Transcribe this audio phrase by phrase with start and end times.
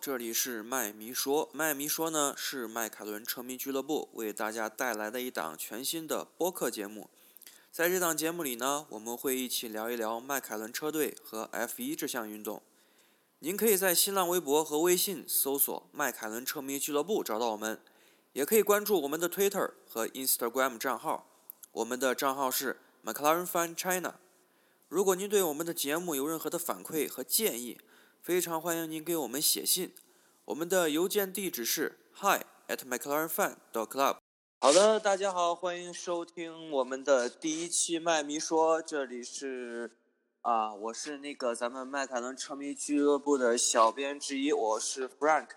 [0.00, 1.48] 这里是麦迷说。
[1.52, 7.10] 麦迷说呢是迈凯伦车迷俱乐部为大家带来的一档全新的播客节目。
[7.72, 12.62] 在这档节目里呢，我们会一起聊一聊迈凯伦车队和 F1 这项运动。
[13.40, 17.80] 您可以在新浪微博和微信搜索“迈凯伦车迷俱乐部”找到我们，
[18.32, 21.26] 也可以关注我们的 Twitter 和 Instagram 账号。
[21.72, 24.14] 我们的账号是 McLaren Fan China。
[24.88, 27.78] 如果您对我们的节目有任何的反馈和建议，
[28.22, 29.94] 非常欢迎您给我们写信。
[30.44, 34.16] 我们的邮件地址是 hi at mclarenfan dot club。
[34.60, 39.92] 好的，大家好，欢迎收听我们的第一期麦迷说，这里是
[40.42, 45.48] 啊，我是那个咱们迈凯伦车迷俱乐部的小编之一，我是 Frank。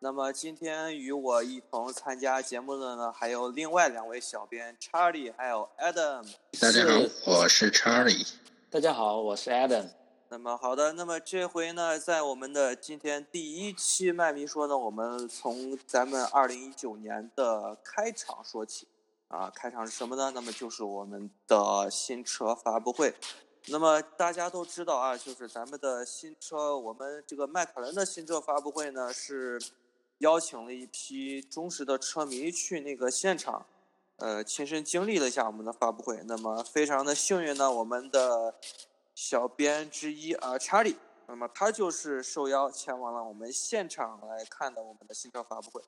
[0.00, 6.24] 那么今天与我一同参加节目的呢，还有另外两位小编 Charlie 还有 Adam。
[6.60, 8.28] 大家好，我是 Charlie。
[8.70, 9.88] 大家好，我是 Adam。
[10.30, 18.86] 那么好的，那么这回呢，在我们的今天第一期麦迷说呢，我们从咱们二零一九年的开场说起
[19.28, 20.30] 啊，开场是什么呢？
[20.34, 23.14] 那么就是我们的新车发布会。
[23.68, 29.58] 那么大家都知道啊，就是咱们的新车，我们这个迈凯伦的新车发布会呢，是
[30.18, 33.64] 邀请了一批忠实的车迷去那个现场。
[34.16, 38.54] 呃，亲身经历了一下我们的发布会，那么非常的幸运呢，我们的
[39.20, 45.82] 小编之一啊，查理，那么他就是受邀前往了我们现场来看的我们的新车发布会。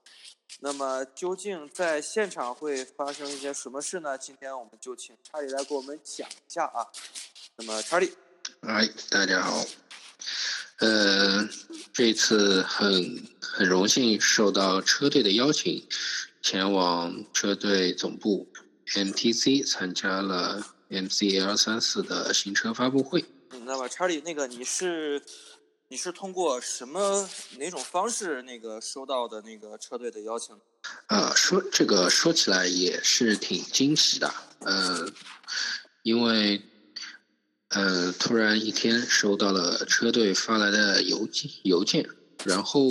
[0.59, 4.19] 那么究竟在现场会发生一些什么事呢？
[4.19, 6.84] 今天我们就请查理来给我们讲一下啊。
[7.55, 8.12] 那么查理，
[8.62, 9.65] 哎，大家好，
[10.81, 11.48] 呃，
[11.92, 15.87] 这次很很荣幸受到车队的邀请。
[16.42, 18.48] 前往车队总部
[18.87, 23.25] MTC 参加了 MCL 三四的新车发布会。
[23.65, 25.23] 那么查理，那个你是
[25.89, 30.55] 你是通过什么哪种方式那个收到的那个车队的邀请？
[31.07, 35.11] 啊，说这个说起来也是挺惊喜的，呃，
[36.03, 36.62] 因为
[37.69, 42.09] 呃突然一天收到了车队发来的邮件邮件，
[42.45, 42.89] 然后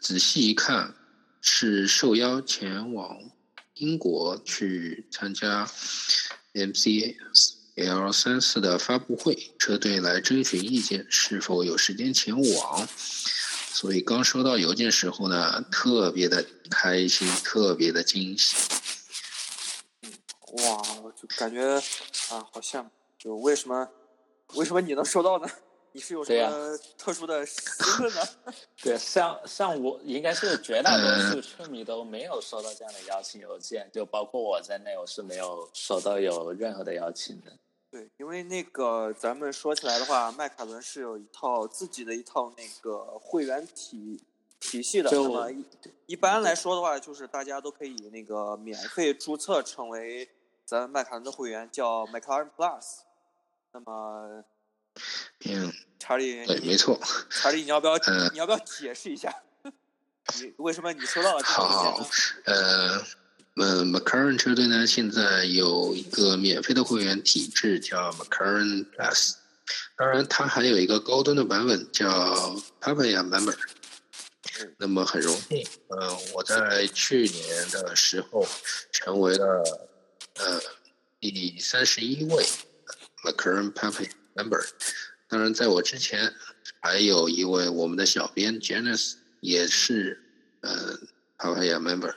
[0.00, 0.94] 仔细一看。
[1.44, 3.18] 是受邀前往
[3.74, 5.68] 英国去参加
[6.54, 12.88] MCL 三四的发布会，车队来征询意见，是否有时间前往。
[13.72, 18.56] 所以刚收到邮件时候呢，特别的开心，特别的惊喜。
[20.52, 21.62] 哇，我就感觉
[22.28, 23.88] 啊，好像就为什么
[24.54, 25.50] 为什么你能收到呢？
[25.94, 27.64] 你是有什么特殊的身
[27.98, 28.22] 份呢？
[28.82, 37.52] 对，像像我应该是绝大多数车迷都没有收到这样的邀请邮件，就包括我在内，我是没有收到有任何的邀请的。
[37.90, 44.22] 对，因为那个咱们说起来的话，迈凯伦是有一套自己的一套那个会员体
[44.58, 45.10] 体系的。
[45.12, 45.64] 那么一
[46.06, 50.26] 一般来说的话，就是大家都可以那个免费注册成为
[50.64, 53.00] 咱迈凯伦的会员，叫 McLaren Plus。
[53.72, 54.42] 那么。
[55.44, 57.00] 嗯，查理，对，没错。
[57.30, 57.96] 查理，你要不要？
[58.32, 59.34] 你要不要解释一下？
[60.38, 61.42] 你为什么你收到了？
[61.42, 62.08] 好，
[62.44, 62.98] 呃，
[63.56, 69.34] 嗯，McLaren 车队呢，现在有一个免费的会员体制，叫 McLaren Plus。
[69.96, 72.08] 当然，它还有一个高端的版本，叫
[72.80, 73.56] Papaya Member。
[74.78, 78.46] 那么很荣幸，呃，我在去年的时候
[78.92, 79.90] 成为了
[80.34, 80.60] 呃
[81.20, 82.44] 第三十一位
[83.24, 84.10] McLaren Papaya。
[84.34, 84.64] member，
[85.28, 86.32] 当然，在我之前
[86.80, 90.22] 还有一位我们的小编 Janice 也是
[90.60, 90.98] 呃
[91.38, 92.14] Papaya member，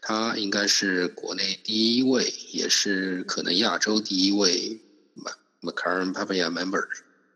[0.00, 4.80] 他应该是国内第一位，也是可能亚洲第一位
[5.62, 6.86] McLaren Papaya member。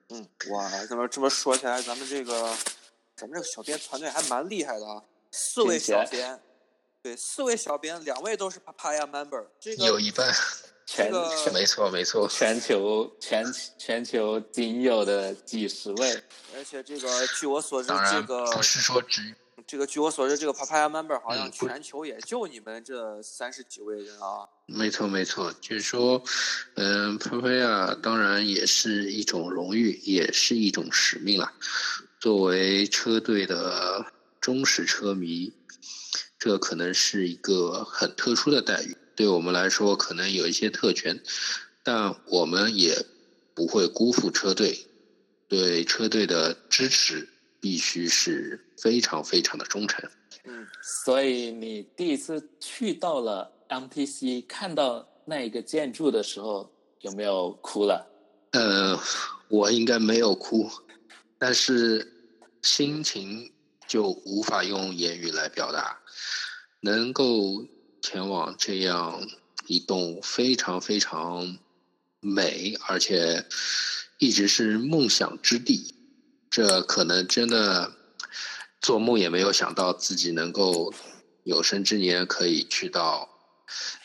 [0.09, 2.57] 嗯，哇，这么这么说起来，咱们这个
[3.17, 6.41] 咱们这个小编团队还蛮厉害的啊，四位小编，
[7.03, 10.35] 对，四位小编，两位都是 Papaya member，这个有一半。
[10.93, 11.09] 全
[11.53, 13.47] 没错没错，全球全
[13.79, 16.21] 全球仅有的几十位，
[16.53, 19.23] 而且这个据我所知，这个不是说只
[19.69, 24.49] 这个据我所知，这个 Papaya Member 好像全球也就你们这三十几位人啊。
[24.67, 26.21] 没错没错，就是说，
[26.75, 31.53] 嗯，Papaya 当然也是一种荣誉，也是一种使命了。
[32.19, 34.05] 作为车队的
[34.41, 35.53] 忠实车迷，
[36.37, 38.97] 这可能是一个很特殊的待遇。
[39.17, 41.21] 对我们来说，可能有一些特权，
[41.83, 43.05] 但我们也
[43.55, 44.87] 不会辜负车队。
[45.49, 47.29] 对车队的支持
[47.61, 50.09] 必须是非常非常的忠诚。
[50.45, 58.07] 嗯，所以你第一次去到了 MTC，看到那一个建筑的时候，有没有哭了？
[58.53, 58.99] 呃，
[59.49, 60.71] 我应该没有哭，
[61.37, 62.07] 但是
[62.63, 63.53] 心情
[63.89, 66.01] 就无法用言语来表达。
[66.81, 67.67] 能够
[68.03, 69.29] 前往这样
[69.67, 71.59] 一栋非常非常
[72.21, 73.47] 美，而且
[74.19, 75.95] 一直是梦想之地，
[76.51, 77.93] 这可能真的
[78.81, 80.93] 做梦也没有想到自己能够
[81.45, 83.29] 有生之年可以去到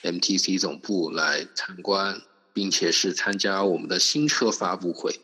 [0.04, 2.22] MTC 总部来参观，
[2.54, 5.20] 并且是参加我们的新车发布会。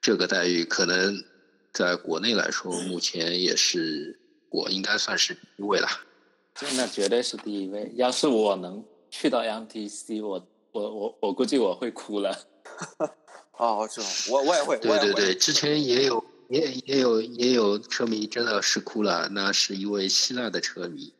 [0.00, 1.22] 这个待遇可能
[1.72, 4.18] 在国内来说，目前也是
[4.50, 5.88] 我应该算是第一位了。
[6.76, 7.90] 那绝对是第一位。
[7.94, 12.36] 要是我能去到 MTC，我我我我估计我会哭了。
[13.58, 14.78] 哦，是我我也会。
[14.78, 21.12] 对对对，之前也有也也有也有车迷真的是哭了，那是一位希腊的车迷，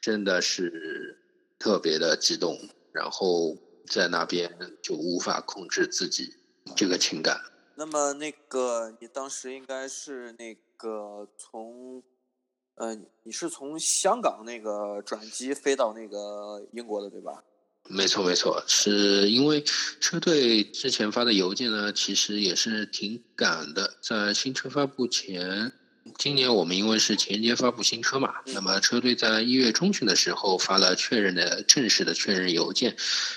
[0.00, 1.18] 真的是
[1.58, 2.58] 特别的激动，
[2.92, 3.56] 然后
[3.86, 4.50] 在那边
[4.82, 6.34] 就无法控制自己
[6.76, 7.40] 这个情感。
[7.74, 12.02] 那么那个你当时应该是那个从。
[12.76, 12.92] 呃，
[13.22, 17.44] 你是从香港那个转机飞到那个英国的，对吧？
[17.88, 19.62] 没错，没错，是因为
[20.00, 25.70] 车队之前发的邮件呢，其实也是挺赶的，在新车发布前，
[26.18, 32.96] 今年我们因为是前年发布新车嘛，那么车队在一月中旬的时候发了确认的正式的确认邮件，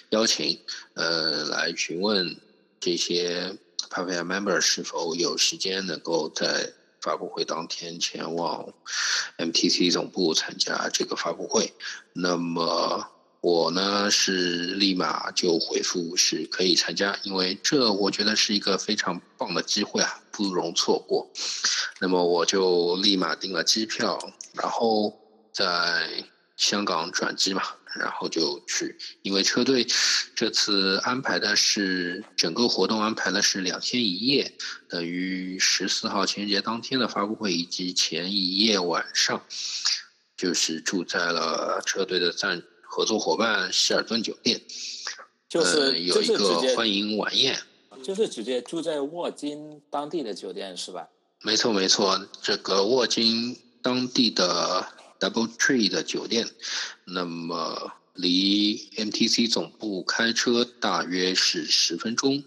[0.10, 0.60] 邀请
[0.96, 2.36] 呃来询问
[2.80, 3.56] 这些
[3.92, 6.74] p a v i a member 是否有时间能够在。
[7.08, 8.68] 发布会当天前往
[9.38, 11.72] MTC 总部参加这个发布会，
[12.12, 13.08] 那么
[13.40, 21.32] 我呢是立马就回复是可以参加，因为这我觉得是一个非常棒的机会啊，不容错过。
[22.02, 24.20] 那么我就立马订了机票，
[24.52, 25.18] 然后
[25.54, 26.26] 在
[26.58, 27.64] 香港转机嘛。
[27.98, 29.86] 然后就去，因为车队
[30.36, 34.54] 这次安排的是整个活动安排的是两天一夜，
[34.88, 39.44] 等于十四号情人节当天的发布会以及前一夜晚上，
[40.36, 44.62] 就是住在了车队的赞合作伙伴希尔顿酒店，
[45.50, 47.60] 就是有一个欢迎晚宴，
[48.04, 51.08] 就是直接住在沃金当地的酒店是吧？
[51.42, 54.88] 没错没错，这个沃金当地的。
[55.20, 56.48] Double Tree 的酒店，
[57.06, 62.44] 那么离 MTC 总部开车大约是十分钟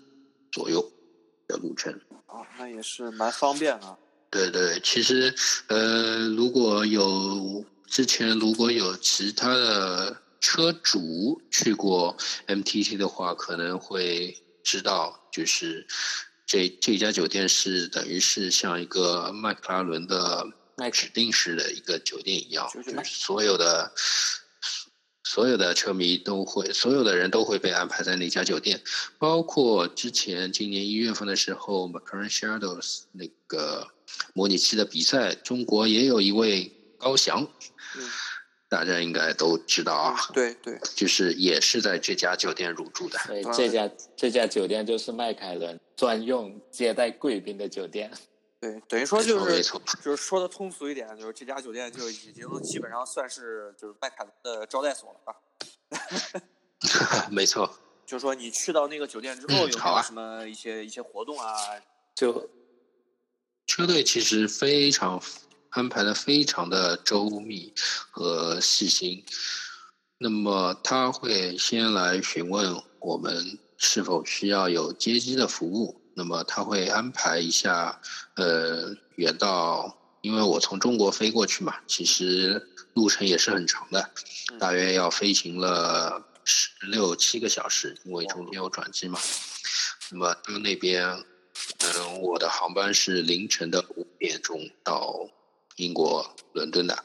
[0.52, 0.92] 左右
[1.48, 1.92] 的路程。
[2.26, 3.96] 啊，那也是蛮方便啊。
[4.30, 5.34] 对对，其实
[5.66, 15.86] 呃，如果有之前如果有其他的车主去过 MTC 的话，可能会知道，就是
[16.46, 20.46] 这这家酒店是等于是像一个迈克拉伦的。
[20.88, 23.92] 指定式的一个酒店一样，就是所有的
[25.24, 28.80] 所有的车迷都会，所有的人都会被安排在那家酒店，
[29.18, 33.88] 包括之前今年一月份的时候，McLaren Shadows 那个
[34.32, 37.46] 模拟器的比赛，中国也有一位高翔，
[38.68, 48.10] 大家应该都知道啊，对对，就是也是在这家酒店入住的，对，这家这家酒店就是迈凯伦专用接待贵宾的酒店。
[48.60, 49.62] 对，等于说就是
[50.02, 55.34] 就是说的通俗一点，就是这家酒店就已经基本上算是就是麦凯伦的招待所了吧。
[57.32, 57.74] 没错。
[58.04, 61.54] 就是说你去到那个酒店之后，有没有什么一些一些活动啊？
[62.14, 62.50] 就
[63.66, 65.22] 车队其实非常
[65.70, 67.72] 安排的非常的周密
[68.10, 69.24] 和细心。
[70.18, 75.99] 那么他会先来询问我们是否需要有接机的服务。
[76.20, 77.98] 那么他会安排一下，
[78.34, 84.10] 呃，远到，因为我从中国飞过去嘛，其实路程也是很长的，
[84.58, 89.18] 大约要飞行了十六七个小时，因为中间有转机嘛。
[90.10, 91.08] 那么到那边，
[91.78, 95.26] 嗯，我的航班是凌晨的五点钟到
[95.76, 97.02] 英国伦敦的，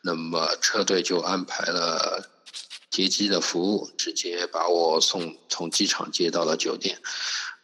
[0.00, 2.26] 那么车队就安排了
[2.88, 6.98] 接机的服务，直接把我送从机场接到了酒店。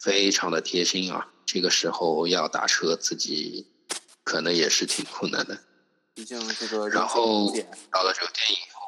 [0.02, 1.28] 非常的贴心啊！
[1.46, 3.68] 这个时候要打车，自己
[4.24, 5.56] 可能也是挺困难的。
[6.12, 6.88] 毕竟这个。
[6.88, 7.52] 然后
[7.88, 8.80] 到了酒店以后，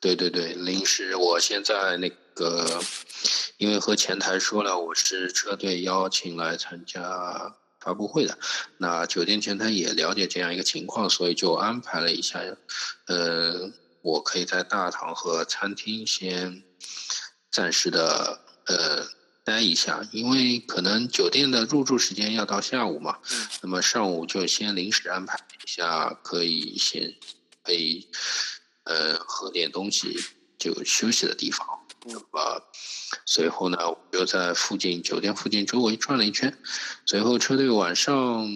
[0.00, 2.80] 对对对，临时我现在那个，
[3.56, 8.38] 因为和前台说了，我是车队邀请来参加发布会的，
[8.78, 12.38] 那酒店前台也了解这样一个情况，所以就安排了一下，
[13.06, 16.62] 呃，我可以在大堂和餐厅先
[17.50, 19.18] 暂时的呃。
[19.50, 23.18] 待一下，因为可能酒店的入住时间要到下午嘛，
[23.62, 27.12] 那么上午就先临时安排一下，可以先
[27.64, 28.08] 可以
[28.84, 30.16] 呃喝点东西
[30.56, 31.66] 就休息的地方。
[32.06, 32.62] 那么
[33.26, 36.56] 随后呢，我就在附近酒店附近周围转了一圈，
[37.04, 38.48] 随后车队晚上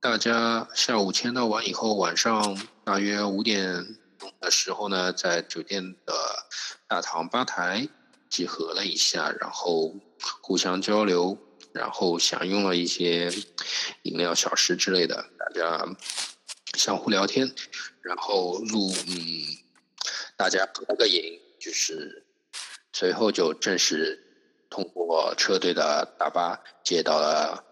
[0.00, 3.96] 大家下午签到完以后，晚上大约五点
[4.38, 6.14] 的时候呢，在酒店的
[6.86, 7.88] 大堂吧台
[8.34, 9.94] 集合了一下，然后
[10.40, 11.38] 互相交流，
[11.72, 13.30] 然后享用了一些
[14.02, 15.86] 饮料、小食之类的，大家
[16.76, 17.54] 相互聊天，
[18.02, 19.16] 然后录嗯，
[20.36, 22.26] 大家合个影，就是
[22.92, 24.20] 随后就正式。
[24.68, 27.64] 通过车队的大巴接到了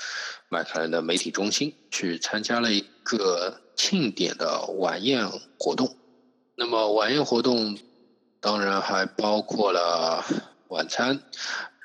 [0.48, 5.28] 迈凯伦的媒体中心，去参加了一个庆典的晚宴
[5.58, 5.98] 活动。
[6.54, 7.76] 那么晚宴活动
[8.40, 10.24] 当然还包括了
[10.72, 11.22] 晚餐，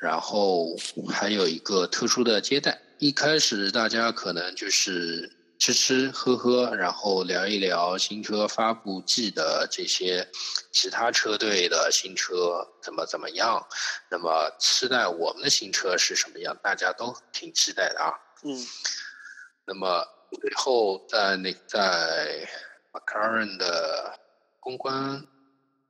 [0.02, 0.76] 然后
[1.10, 2.82] 还有一个特殊的接待。
[2.98, 5.34] 一开始大家可能就是。
[5.60, 10.30] 吃吃喝喝，然后聊一聊新车发布季的这些
[10.72, 13.68] 其他车队的新车怎么怎么样。
[14.12, 16.56] 那么期待我们的新车是什么样？
[16.62, 18.14] 大家都挺期待的啊。
[18.44, 18.56] 嗯。
[19.66, 20.06] 那么
[20.40, 22.48] 最后在那在
[22.94, 24.14] McLaren 的
[24.60, 25.26] 公关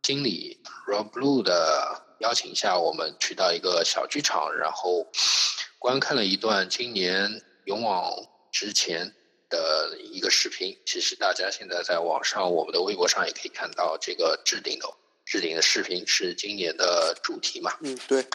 [0.01, 5.07] 经理 Rob Blue 的邀请下，我们去到一个小剧场，然后
[5.79, 8.11] 观看了一段今年勇往
[8.51, 9.13] 直前。
[9.49, 14.85] 的一个视频，其实大家现在在网上，我们的微博上也可以看到这个置顶的
[15.23, 17.71] 置顶的视频是今年的主题嘛？
[17.79, 18.25] 嗯，对。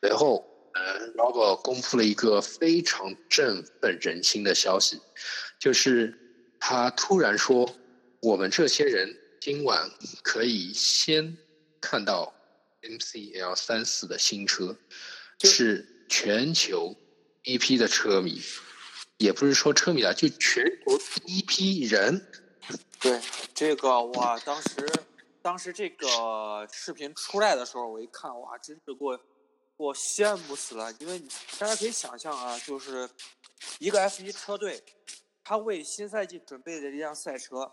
[0.00, 4.98] 随后，嗯，Robert 公布了一个非常振奋人心的消息，
[5.58, 6.18] 就是
[6.58, 7.70] 他突然说，
[8.22, 9.90] 我们这些人今晚
[10.22, 11.36] 可以先
[11.82, 12.32] 看到
[12.82, 14.76] MCL 三四的新车，
[15.40, 16.96] 是全球
[17.42, 18.40] 一批的车迷。
[19.18, 22.26] 也不是说车迷啊，就全球第一批人。
[22.98, 23.20] 对
[23.54, 24.90] 这个哇，当时
[25.42, 29.22] 当时这个视频出来的时候，我一看哇，真是给我给
[29.76, 30.90] 我羡慕死了。
[31.00, 31.18] 因为
[31.58, 33.08] 大家可以想象啊，就是
[33.78, 34.82] 一个 F 一车队，
[35.44, 37.70] 他为新赛季准备的这辆赛车，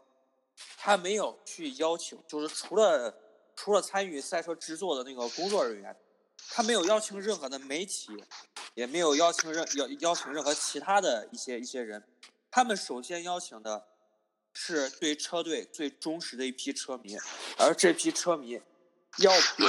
[0.76, 3.14] 他没有去邀请，就是除了
[3.58, 5.94] 除了参与赛车制作的那个工作人员。
[6.50, 8.12] 他没有邀请任何的媒体，
[8.76, 12.02] 也没有邀请任邀邀请任何其他的一些一些人。
[12.52, 13.84] 他们首先邀请的
[14.54, 17.18] 是对车队最忠实的一批车迷，
[17.58, 18.62] 而这批车迷
[19.18, 19.66] 要比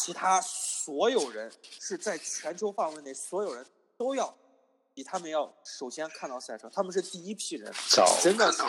[0.00, 3.66] 其他所有人是在全球范围内所有人
[3.98, 4.34] 都要
[4.94, 6.70] 比他们要首先看到赛车。
[6.72, 7.70] 他们是第一批人，
[8.22, 8.62] 真的是。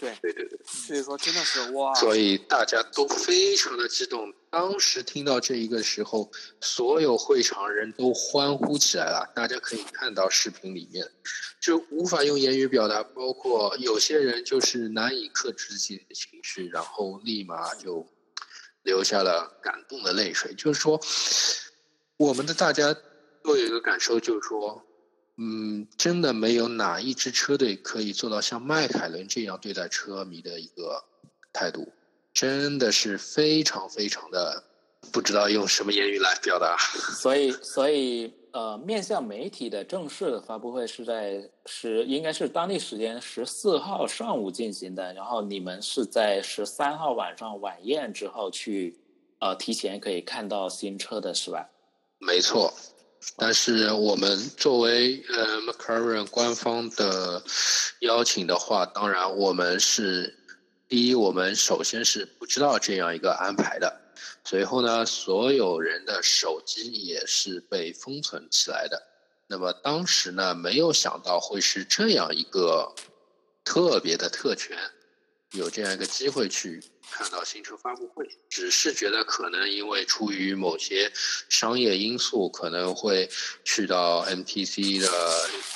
[0.00, 1.94] 对对对对，所以说真的是哇！
[1.94, 4.32] 所以大家都非常的激动。
[4.50, 9.30] 当时听到这一个时候，所有会场人都欢呼起来了。
[9.34, 11.06] 大家可以看到视频里面，
[11.60, 13.02] 就无法用言语表达。
[13.02, 18.06] 包括有些人就是难以克制自己的情绪，然后立马就
[18.82, 20.54] 流下了感动的泪水。
[20.54, 21.00] 就是说，
[22.16, 22.94] 我们的大家
[23.42, 24.82] 都有一个感受，就是说。
[25.38, 31.04] 嗯，真的没有哪一支车队可以做到像迈凯伦这样对待车迷的一个
[31.52, 31.92] 态度，
[32.32, 34.64] 真的是非常非常的
[35.12, 36.76] 不知道用什么言语来表达。
[37.20, 48.98] 所以，所以呃，面向媒体的正式的发布会是在十，应该是当地时间十四号上午进行的，然后你们是在十三号晚上晚宴之后去，
[49.40, 51.68] 呃，提前可以看到新车的是吧？
[52.18, 52.72] 没错。
[53.34, 57.42] 但是我们作为呃 McLaren 官方的
[58.00, 60.38] 邀请的话，当然我们是
[60.88, 64.00] 第一，我们首先是不知道这样一个安排的。
[64.44, 69.02] 随后呢，所有人的手机也是被封存起来的。
[69.48, 72.94] 那么当时呢，没有想到会是这样一个
[73.64, 74.78] 特别的特权，
[75.52, 76.82] 有这样一个机会去。
[77.10, 81.10] 看到新车发布会，只是觉得可能因为出于某些
[81.48, 83.28] 商业因素，可能会
[83.64, 85.08] 去到 MTC 的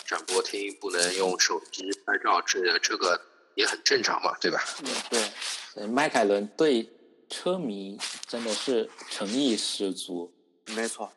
[0.06, 3.20] 展播厅，不能用手机拍照，这这个
[3.54, 4.62] 也很正常嘛，对吧？
[5.10, 5.32] 嗯，
[5.74, 6.90] 对，迈凯伦对
[7.28, 10.34] 车迷真的是诚意十足。
[10.74, 11.12] 没错，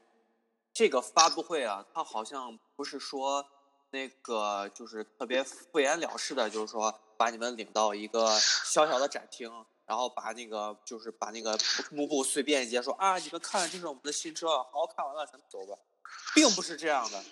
[0.74, 3.46] 这个发布会啊，他好像不是说
[3.92, 9.52] 那个就是特别敷衍了事的，就是说把你们领到一个小小的展厅。
[9.94, 11.56] 然后把那个就是把那个
[11.92, 15.78] 幕布随便一揭说啊，你们看，这是我们的新车，好，看完了咱们走吧，
[16.34, 17.24] 并不是这样的。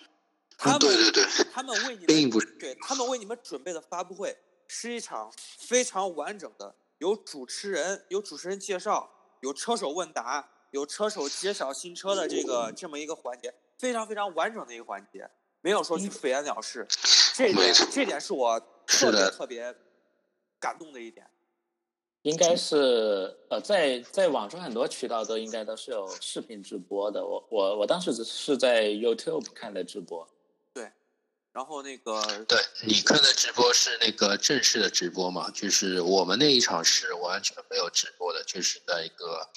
[0.56, 4.38] 他们对对对，他们为你们并不是对他们为你们准备的发布会
[4.68, 5.28] 是一场
[5.58, 15.28] 非常完整的，有主持人，有主持人介绍，有车手问答，有车手揭晓新车的这个这么一个环节，非常非常完整的一个环节，
[15.62, 16.86] 没有说去敷衍了事。
[17.34, 19.74] 这点这点是我特别特别
[20.60, 21.28] 感动的一点。
[22.22, 27.24] 应该是呃，在在网上很多渠道都应该都是有视频直播的。
[27.24, 30.28] 我我我当时只是在 YouTube 看的直播。
[30.72, 30.90] 对，
[31.52, 35.50] 然后那个对你看的直播是那个正式的直播嘛？
[35.50, 39.48] 就是我们那一场是完全没有直播的，就是在一个，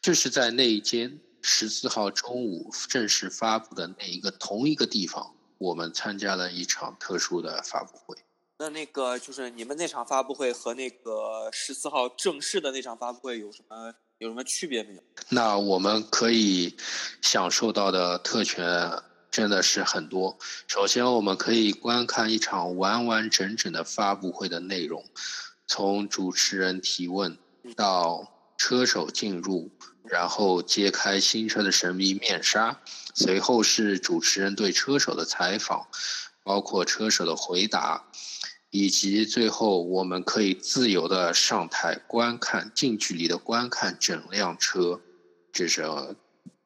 [0.00, 8.16] 就是在那一间十四号中午正式发布的那一个同一个地方，我们参加了一场特殊的发布会。
[8.60, 15.02] 那那个就是你们那场发布会和那个十四号正式的那场发布会有什么有什么区别没有？
[15.30, 16.76] 那我们可以
[17.22, 19.02] 享受到的特权。
[19.30, 20.36] 真的是很多。
[20.66, 25.04] 首先，我们可以观看一场完完整整的发布会的内容，
[25.68, 27.38] 从主持人提问
[27.76, 28.26] 到
[28.58, 29.70] 车手进入，
[30.02, 32.80] 然后揭开新车的神秘面纱，
[33.14, 35.86] 随后是主持人对车手的采访，
[36.42, 38.06] 包括车手的回答，
[38.70, 45.00] 以及最后我们可以自由的上台观看，近距离的观看整辆车，
[45.52, 45.84] 这是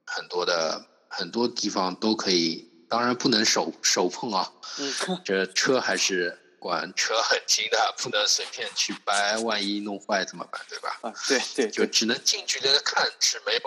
[0.04, 0.86] 很多的。
[1.16, 4.52] 很多地方都可以，当然不能手手碰啊。
[4.80, 4.92] 嗯，
[5.24, 10.60] 这车还是管车很轻的，不能随便去掰，万一弄坏怎么办？
[10.68, 10.98] 对吧？
[11.02, 13.60] 啊，对对，就只能近距离的看是没有。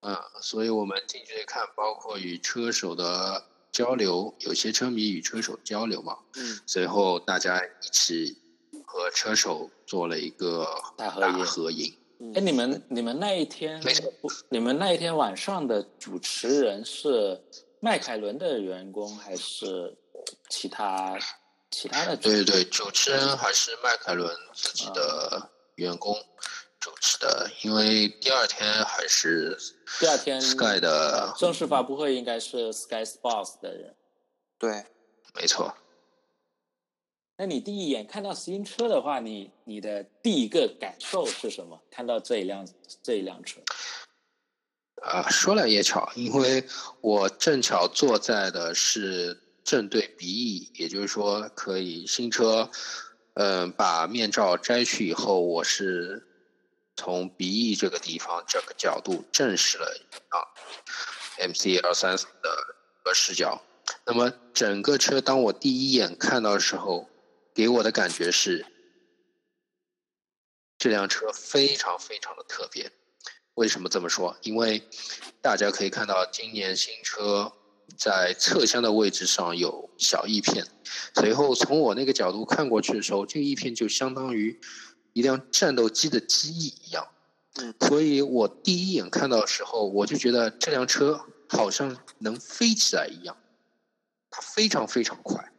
[0.00, 6.18] 嗯，所以我们近距离看，包括与车手的交流，有些车迷与车手交流嘛。
[6.36, 6.60] 嗯。
[6.66, 8.36] 随后大家一起
[8.84, 11.96] 和车手做了一个大合影。
[12.34, 13.80] 哎，你们你们那一天，
[14.50, 17.40] 你们那一天晚上的主持人是
[17.80, 19.96] 迈凯伦的员工还是
[20.50, 21.18] 其他
[21.70, 22.14] 其他的？
[22.16, 26.14] 对对，主持人还是迈凯伦自己的员工
[27.20, 29.56] 的，因为第二天还是
[30.00, 33.94] 第二天 Sky 的正式发布会应该是 Sky Sports 的人，
[34.58, 34.84] 对，
[35.34, 35.72] 没错。
[37.36, 41.80] 那你第一眼看到新车的话，你你的第一个感受是什么？
[41.90, 42.66] 看到这一辆
[43.02, 43.60] 这一辆车，
[45.02, 46.62] 啊，说来也巧，因为
[47.00, 52.70] 我正巧坐在的是正对鼻翼，也就是说，可以新车，
[53.34, 56.26] 嗯，把面罩摘去以后，我是
[57.00, 59.86] 从鼻翼这个地方这个角度证实了
[60.28, 60.36] 啊
[61.48, 63.62] ，MC 二三四的视角。
[64.04, 67.08] 那么整个车，当我第一眼看到的时候。
[67.52, 68.64] 给我的感觉是，
[70.78, 72.90] 这辆车非常非常的特别。
[73.54, 74.36] 为什么这么说？
[74.42, 74.88] 因为
[75.42, 77.52] 大家可以看到，今年新车
[77.98, 80.64] 在侧箱的位置上有小翼片。
[81.16, 84.58] 随后从我那个角度看过去的时候，这个翼片就相当于
[85.20, 87.06] 一辆战斗机的机翼一样。
[87.60, 93.36] 嗯，所以我第一眼看到的时候，我就觉得这辆车好像能飞起来一样，
[94.30, 95.52] 它非常非常快。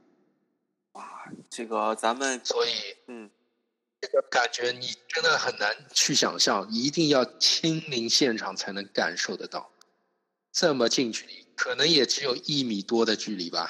[1.50, 2.72] 这个咱们所以，
[3.08, 3.30] 嗯，
[4.02, 9.72] 这个感觉你真的很难去想象，一定要亲临现场才能感受得到。
[10.52, 13.70] 这么近距离，可能也只有一米多的距离吧。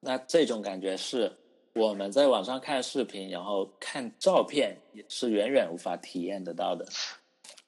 [0.00, 1.39] 那这种感觉是
[1.72, 6.84] 我们在网上看视频，然后看照片也是远远无法体验得到的。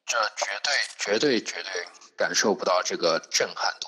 [0.04, 1.86] 这绝对、绝对、绝对
[2.16, 3.86] 感受不到这个震撼度，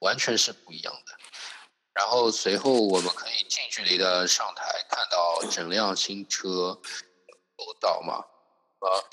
[0.00, 1.12] 完全是不一样的。
[1.94, 6.78] 然后随后我们可以近距离的上台看到整辆新车
[7.56, 8.16] 走到嘛，
[8.80, 9.04] 呃，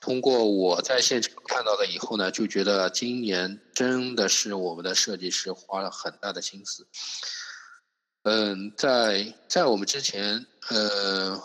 [0.00, 6.86] 通过我在现场看到的以后呢，就觉得今年真的是我们的设计师花了很大的心思。
[8.28, 11.40] 嗯，在在我们之前，呃，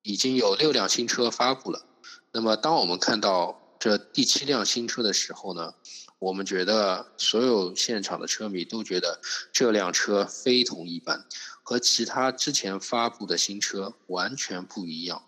[0.00, 1.84] 已经有六辆新车发布了。
[2.32, 5.74] 那么当我们看到这第七辆新车的时候呢？
[6.18, 9.20] 我们觉得所有现场的车迷都觉得
[9.52, 11.26] 这辆车非同一般，
[11.62, 15.26] 和其他之前发布的新车完全不一样。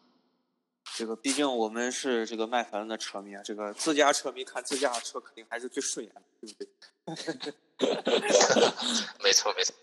[0.94, 7.54] 这个毕竟我们是这个迈凯伦的车迷啊，这个自家车迷看自家的车肯定还是最顺眼的，对不对？
[9.22, 9.74] 没 错没错。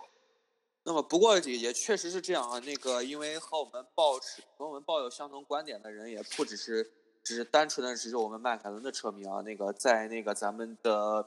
[0.89, 6.91] 那么不过也也确实是这样啊，那个因为和我们抱持和我们抱有相同观点的人也不只是。
[7.21, 11.23] 只是单纯的只是我们迈凯伦的车迷啊，那个在那个咱们的，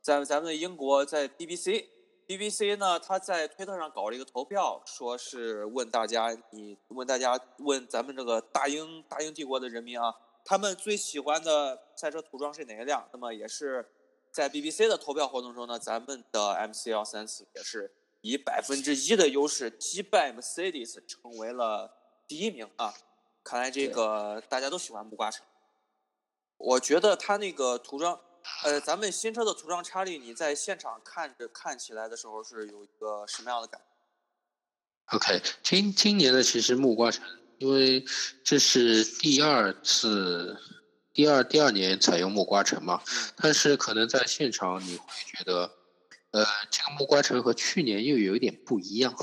[0.00, 10.12] 在咱们的英国，在 BBC，BBC 呢，他在推特上搞了一个投票，说是问大家，你问大家问咱们这个大英大英帝国的人民啊，
[10.44, 13.06] 他们最喜欢的赛车涂装是哪一辆？
[13.12, 13.86] 那么也是
[14.32, 21.90] 在 BBC 的投票活动中呢，咱们的 MC 幺三四也是以百分之一的优势击败 Mercedes，成为了
[22.26, 22.94] 第一名啊。
[23.44, 25.44] 看来这个大家都喜欢木瓜橙。
[26.58, 28.20] 我觉得它那个涂装，
[28.64, 37.24] 呃，咱们新车的涂装差异，你在现场看着看起来的时候是有一个什么样的感觉？OK，今今年的其实木瓜橙，
[37.58, 38.04] 因为
[38.42, 40.58] 这是第二次，
[41.14, 43.02] 第二第二年采用木瓜橙嘛，
[43.36, 45.77] 但是可能在现场你会觉得
[46.30, 49.14] 呃，这个木瓜橙和去年又有一点不一样，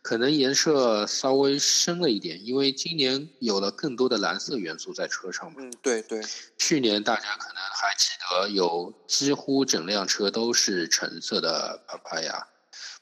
[0.00, 5.56] 可能颜色稍微深了一点，因为今年有了更多的蓝色元素在车上嘛。
[5.58, 6.22] 嗯，对对。
[6.56, 12.44] 去年大家可能还记得，有几乎整辆车都是橙色的 Papaya，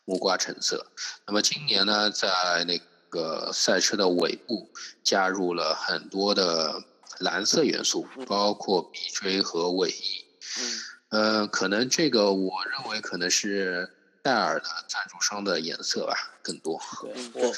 [0.06, 0.86] 木瓜橙色。
[1.26, 2.80] 那么今年呢，在那
[3.10, 4.70] 个赛车的尾部
[5.02, 6.82] 加入了很多的
[7.18, 10.24] 蓝色元素，包括鼻锥和尾翼。
[10.58, 10.80] 嗯。
[11.14, 13.88] 呃，可能这个我认为可能是
[14.20, 16.76] 戴尔的赞助商的颜色吧，更多。
[17.02, 17.54] 对，我，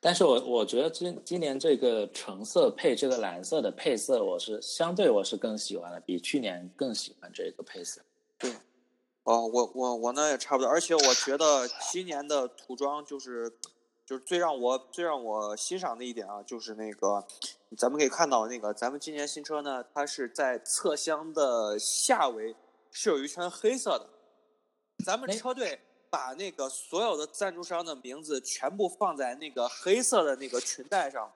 [0.00, 8.00] 但是我我觉得今今年这个橙色配这个蓝色的配色，我是相对我是更喜欢的，比去年更喜欢这个配色。
[8.36, 8.50] 对，
[9.22, 13.52] 哦，我我我呢也差不多，而且我觉得今年的涂装就是。
[14.08, 17.22] 就是最让我最让我欣赏的一点啊，就是那个，
[17.76, 22.56] 咱们可以看到那个，咱们今年新车呢，它是在侧箱的下围
[22.90, 24.08] 是有一圈黑色的。
[25.04, 25.78] 咱们车队
[26.08, 31.30] 把那个所有的赞助商的名字全部放在那个黑色的那个裙带上，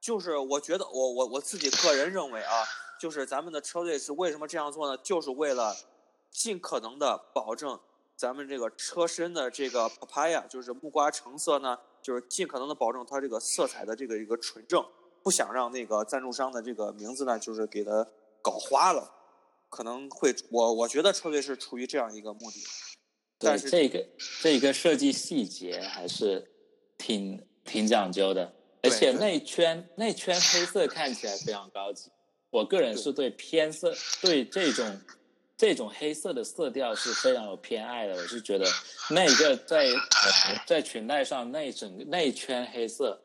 [0.00, 2.64] 就是我觉得我我我自己个人认为啊，
[3.00, 4.96] 就是咱们的车队是为什么这样做呢？
[5.02, 5.74] 就是为了
[6.30, 7.78] 尽可能的保证
[8.14, 11.76] 咱们这个车身的这个 papaya，就是木瓜橙色呢。
[12.00, 14.84] 就是尽可能的保证它这个色彩的这个一个纯正，
[15.22, 18.06] 不想让那个赞助商的这个名字呢，就是给它
[18.40, 19.10] 搞花了，
[19.68, 22.60] 可能会我我觉得车队是出于这样一个目的。
[23.38, 24.06] 但是这个
[24.40, 26.50] 这个设计细节还是
[26.98, 32.10] 挺挺讲究的，而且内圈内圈黑色看起来非常高级。
[32.50, 35.00] 我个人是对偏色对这种。
[35.54, 38.66] 这种黑色的色调是非常有偏爱的，我是觉得
[39.10, 39.86] 那个在
[40.66, 43.22] 在裙带上那整个那一圈黑色，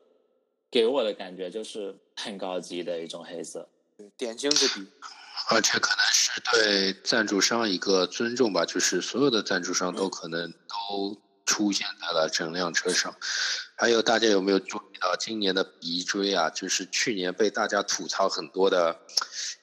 [0.69, 3.67] 给我的感觉就是很高级的一种黑色，
[4.17, 4.87] 点睛之笔。
[5.49, 13.15] 而且可能是对赞助商一个尊重吧，就是所有的赞助商都可能都出现在了整辆车上。
[13.75, 16.49] 还有大家有没有注意到今年的鼻锥啊？
[16.49, 18.99] 就是去年被大家吐槽很多的，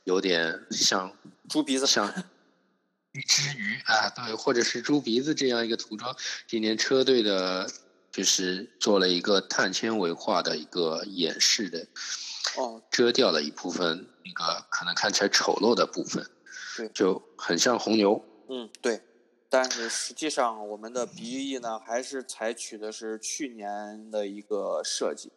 [0.04, 1.14] 有点像
[1.48, 2.12] 猪鼻子像。
[3.14, 6.16] 一只鱼啊，对，或者是猪鼻子这样一个涂装，
[6.48, 7.70] 今年车队的，
[8.14, 11.84] 就是做了一个碳纤维化的一个演示的，
[12.56, 16.24] 哦，遮掉了一部分那个可能看起来丑陋的部分，
[16.76, 19.02] 对，就很像红牛，嗯，对，
[19.50, 25.32] 但是实际上我们的鼻翼呢，还是采取的是去年的一个设计，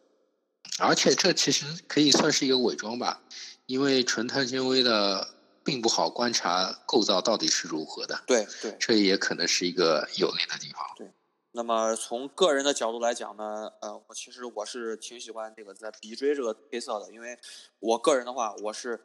[0.77, 3.23] 而且这其实可以算是一个伪装吧，
[3.65, 5.35] 因为纯碳纤维的。
[5.67, 10.79] 并不好观察构造到底是如何的，对对，这也可能是一个有利的地方。
[10.95, 11.11] 对，
[11.51, 17.37] 那么从个人的角度来讲呢，呃，我其实我是挺喜欢这个在鼻锥这个配色的，因为
[17.79, 18.99] 我个人的话，我是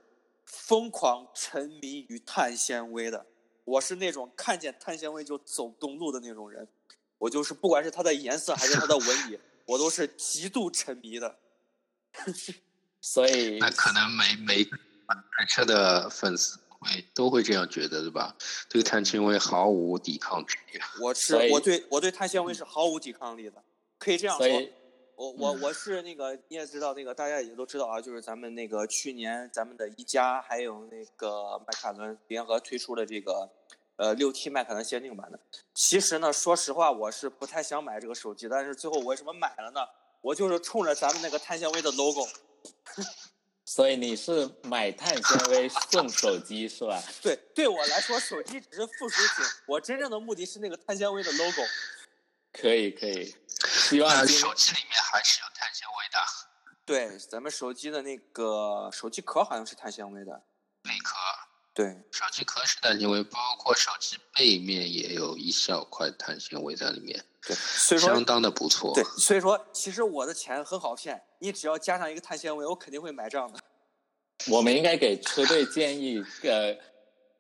[0.44, 3.24] 疯狂沉迷于碳纤维的，
[3.64, 6.68] 我是那种看见碳纤维就走东路的那种人，
[7.18, 11.38] 我就是不管是它的颜色还是它的纹理，我都是极度沉迷的。
[13.00, 14.70] 所以那可能每每。
[15.37, 18.37] 开车的粉丝会都会这样觉得，对吧？
[18.68, 20.47] 对碳纤维毫无抵抗力。
[21.01, 23.62] 我是我对我对碳纤维是毫无抵抗力的，
[23.99, 24.47] 可以这样说。
[25.14, 33.49] 我我我是那个你也知道，那个大家也都知道啊，就是咱们那个去年咱们的一加还有那个迈凯伦联合推出的这个
[33.97, 35.38] 呃六 T 迈凯伦限定版的。
[35.75, 39.81] 其实呢，说实话，我是不太想买这个手机，但是最后我为什么买了呢？
[40.23, 42.27] 我就是冲着咱们那个碳纤维的 logo。
[43.64, 47.03] 所以你是买碳纤维送手机是吧？
[47.22, 51.62] 对，对我来说手机只是附属品，我真正的目的是那个碳纤维的 logo。
[52.53, 53.35] 可以可以，
[53.66, 56.18] 希望手机里面还是有碳纤维的。
[56.85, 60.42] 对，咱们手机的那个手机壳好像是碳纤维的。
[60.83, 61.14] 内壳。
[61.74, 67.24] 对，手机壳是碳纤维，包括手机背面也有一小块碳纤维在里面。
[67.40, 68.92] 对，所以说相当的不错。
[68.94, 73.58] 对，所以说其实我的钱很好骗，你只要加上一个碳纤维，我肯定会买账的。
[74.50, 76.76] 我们应该给车队建议，呃，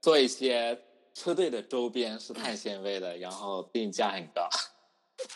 [0.00, 0.80] 做一些
[1.14, 4.48] 车队的周边是碳纤维的，然后定价很高。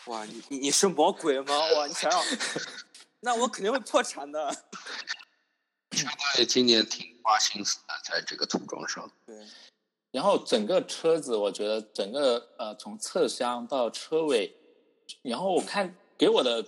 [0.06, 1.54] 哇，你你你是魔鬼吗？
[1.74, 2.22] 哇，你想想，
[3.20, 4.56] 那我肯定会破产的。
[5.96, 9.10] 车队今年挺花心思的，在这个涂装上。
[9.24, 9.36] 对。
[10.12, 14.54] 然后整个车子，我觉得整个呃，从侧箱到车尾，
[15.22, 16.64] 然后我看给我的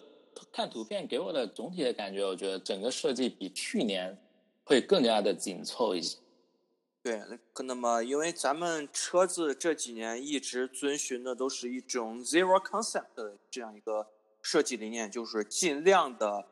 [0.52, 4.18] 看图片给我的总体的感觉，我觉得整个设计比去年
[4.64, 6.18] 会更加的紧凑一些。
[7.02, 7.22] 对，
[7.64, 14.06] 那么因为咱们车子这几年一直遵循的都是一种 zero concept 的这样一个
[14.42, 16.44] 设计理念，就是尽量的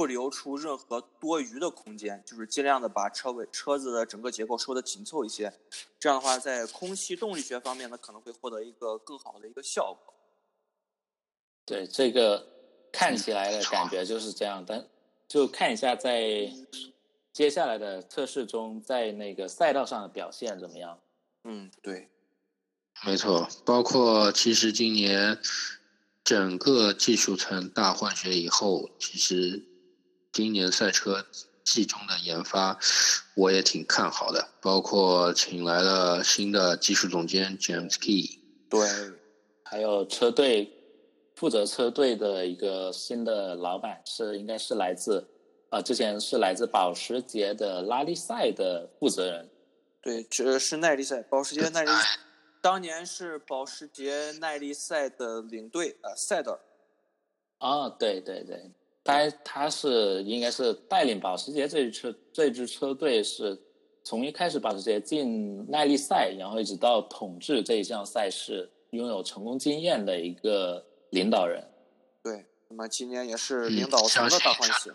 [0.00, 5.52] 不留出任何多余的空间，就是尽量的把车尾车子的整个结构收的紧凑一些。
[5.98, 10.14] 这样的话，在空气动力学方面呢，可能会获得一个更好的一个效果。
[11.66, 12.46] 对，这个
[12.90, 14.88] 看起来的感觉就是这样，但
[15.28, 16.50] 就看一下在
[17.30, 20.98] 接下来的测试中，在那个赛道上的表现怎么样。
[21.44, 22.08] 嗯，对。
[23.04, 25.38] 没错，包括其实今年
[26.24, 29.66] 整个技术层大换血以后，其实
[30.32, 31.24] 今年赛车
[31.64, 32.78] 季中的研发
[33.36, 38.38] 我也挺看好的，包括请来了新的技术总监 James Key，
[38.68, 38.88] 对，
[39.64, 40.72] 还有车队
[41.36, 45.26] 负责车队的一个新的老板是应该是来自
[45.70, 49.48] 啊，之前是来自保时捷的拉力赛的负责人，
[50.02, 51.90] 对，这是耐力赛，保时捷耐力。
[52.62, 56.60] 当年是保时捷耐力赛的领队，呃，赛德。
[57.58, 58.70] 啊，对对对，
[59.10, 63.58] 他他是应该是带领保时捷这支车这支车队是
[64.04, 71.62] 从一开始保时捷进耐力赛，然后一直到统治这一项赛事，拥有成功经验的一个领导人。
[72.22, 74.90] 对，那么今年也是领导层的大换血。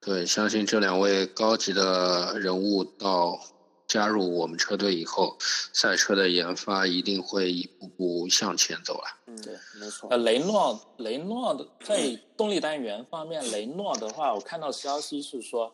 [0.00, 3.40] 对，相信这两位高级的人物到。
[3.86, 9.04] 加入我们车队以后，赛车的研发一定会一步步向前走了。
[9.26, 10.08] 嗯，对，没错。
[10.10, 15.72] 呃，雷诺，雷诺的在动力单元方面，雷诺的话，我看到消息是说，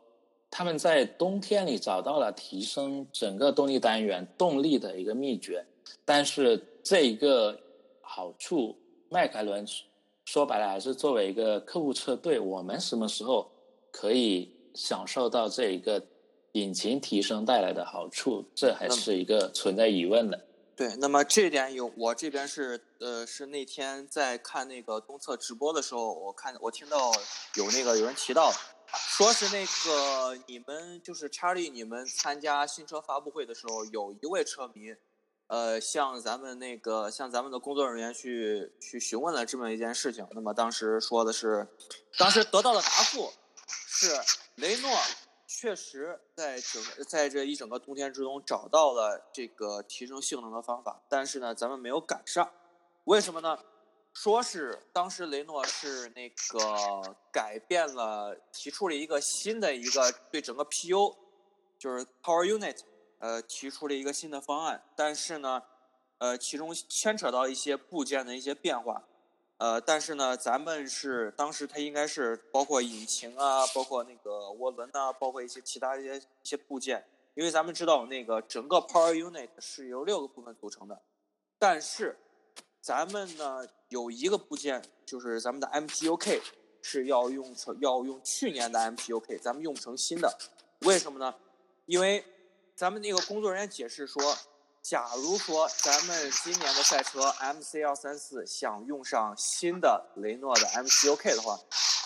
[0.50, 5.64] 他们在冬天里找到了提升整个动力单元动力的一个秘诀。
[6.04, 7.58] 但是这一个
[8.00, 8.76] 好处，
[9.08, 9.64] 迈凯伦
[10.24, 13.50] 说白了还是作为一个客户车队，我们什么时候
[13.92, 16.02] 可以享受到这一个？
[16.52, 20.46] 引擎提升带来的好处，这还是一个存在疑问的。
[20.74, 27.12] 对，那么这点有我这边是呃是那天在看那个东侧直播的时候，我看我听到
[27.56, 28.50] 有那个有人提到，
[28.90, 34.94] 说是那个你们就是查理，你们参加新车发布会的时候，有一位车迷，
[35.48, 40.26] 呃，向咱们那个向咱们的工作人员去去询问了这么一件事情。
[40.32, 41.68] 那么当时说的是，
[42.16, 43.30] 当时得到的答复
[43.66, 44.18] 是
[44.54, 44.90] 雷诺。
[45.52, 52.48] 确实，在整在这一整个冬天之中找到了这个提升性能的方法，但是呢，咱们没有赶上，
[53.04, 53.58] 为什么呢？
[54.12, 61.16] 说是当时雷诺是那个改变了，提出了一个新的一个对整个 PU，
[61.76, 62.78] 就是 Power Unit，
[63.18, 65.60] 呃，提出了一个新的方案，但是呢，
[66.18, 69.02] 呃，其中牵扯到一些部件的一些变化。
[69.60, 81.02] 呃，但是呢，咱们是当时它应该是包括引擎啊，包括那个涡轮呐，包括一些其他一些一些部件，因为咱们知道那个整个 Power Unit 是由六个部分组成的，
[81.58, 82.16] 但是
[82.80, 86.40] 咱们呢有一个部件就是咱们的 MPUK
[86.80, 90.38] 是要用成要用去年的 MPUK，咱们用不成新的，
[90.86, 91.34] 为什么呢？
[91.84, 92.24] 因为
[92.74, 94.22] 咱们那个工作人员解释说。
[94.90, 101.56] 假如说咱们今年的赛车 MC 幺三四想用上新的雷诺的 MCUK 的话，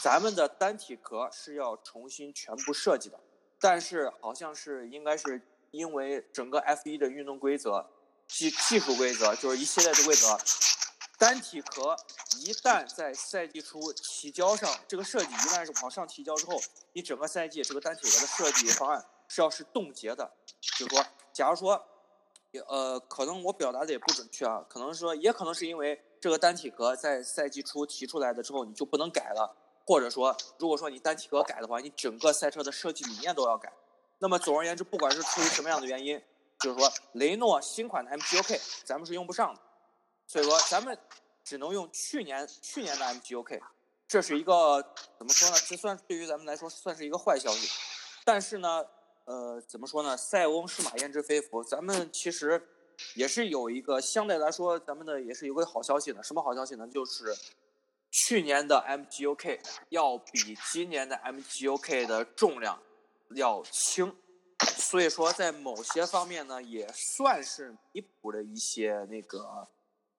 [0.02, 3.18] 咱们的单体壳是要重新全部设计的。
[3.58, 7.88] 但是好像是应该是因为整个 F1 的运动规则、
[8.28, 10.38] 技技术规则，就是一系列的规则，
[11.16, 11.96] 单体壳
[12.36, 16.60] 一旦在赛季初提交上，这个设计一旦是往上提交之后，
[16.92, 20.30] 你整个赛季这个单体壳的设计方案是要是冻结的。
[20.76, 21.82] 就是说，假如说。
[22.60, 33.72] 呃，可能我表达的也不准确啊，可能说，也可能是因为这个单体壳在赛季初提出来的之后，你就不能改了，或者说，如果说你单体壳改的话，你整个赛车的设计理念都要改。
[34.18, 36.22] 那么总而言之，不管是出于什么样的原因，
[36.60, 39.60] 就是说雷诺新款的 MGUK 咱们是用不上的，
[40.26, 40.96] 所以说咱们
[41.42, 43.60] 只能用去年去年的 MGUK，
[44.06, 44.80] 这是一个
[45.18, 45.56] 怎么说呢？
[45.66, 47.68] 这算对于咱们来说算是一个坏消息，
[48.24, 48.84] 但是呢。
[49.24, 50.14] 呃，怎么说呢？
[50.16, 52.62] 塞翁失马焉知非福，咱们其实
[53.14, 56.22] 也是有一个相对来说，咱们的也是有个好消息的。
[56.22, 56.86] 什么好消息呢？
[56.88, 57.34] 就是
[58.10, 62.82] 去年的 MGUK 要比今年的 MGUK 的重量
[63.34, 64.14] 要轻，
[64.76, 69.66] 所以说在某些方面呢，也算是弥补了一些那个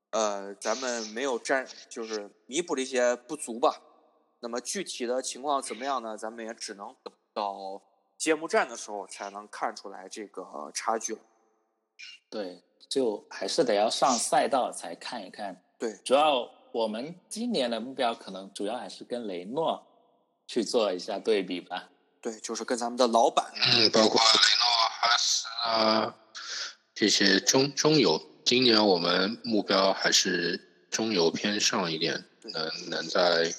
[0.09, 3.79] 呃，咱们没有占，就是弥补了一些不足吧。
[4.39, 6.17] 那么具体的情况怎么样呢？
[6.17, 7.81] 咱们也只能等到。
[8.17, 11.21] 揭幕战的时候才能看出来这个差距了。
[12.29, 15.61] 对，就还是得要上赛道才看一看。
[15.77, 19.85] 对，主要我们今年的目标可能主要还是跟雷诺
[20.47, 21.89] 去做一下对比吧。
[22.21, 24.65] 对，就是跟咱们的老板，嗯，包括雷诺、
[25.01, 26.15] 哈斯啊
[26.93, 28.21] 这些中中游。
[28.43, 32.23] 今年我们目标还是中游偏上一点，
[32.53, 33.53] 能能在第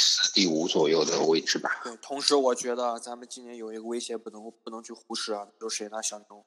[0.00, 1.80] 四、第五左右的位置吧。
[1.82, 6.00] 对，同时我觉得咱们今年有一个威胁不能不能去忽视啊，就是谁呢？
[6.00, 6.46] 小牛。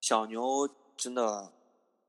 [0.00, 1.52] 小牛真的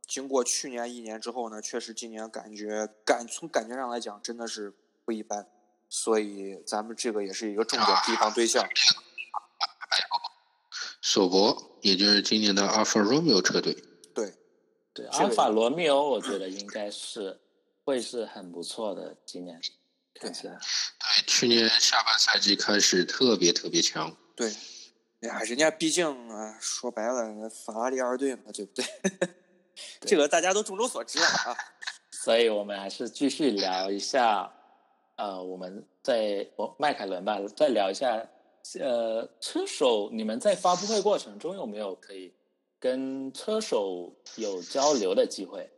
[0.07, 4.73] 经过去年一年之后呢，确实今年感觉感从感觉上来讲真的是
[5.03, 5.45] 不一般，
[5.89, 8.65] 所以咱们这个也是一个重点提防对象。
[11.01, 13.73] 索博，也就是今年的阿尔法罗密欧车队。
[14.15, 14.33] 对，
[14.93, 17.39] 对，阿尔法罗密欧，我觉得应该是
[17.83, 19.15] 会是很不错的。
[19.25, 19.61] 今年
[20.19, 24.15] 看起来，对，去年下半赛季开始特别特别强。
[24.35, 24.49] 对，
[25.21, 28.85] 哎呀，人家毕竟啊，说白了，法拉利二队嘛，对不对？
[30.01, 31.57] 这个大家都众所周知了啊。
[32.11, 34.49] 所以我们还是继续聊一下，
[35.17, 38.25] 呃，我们在我迈凯伦吧，再聊一下。
[38.79, 42.33] 呃，车手，你们在发布会过程中有没有可以
[42.79, 45.69] 跟车手有交流的机会？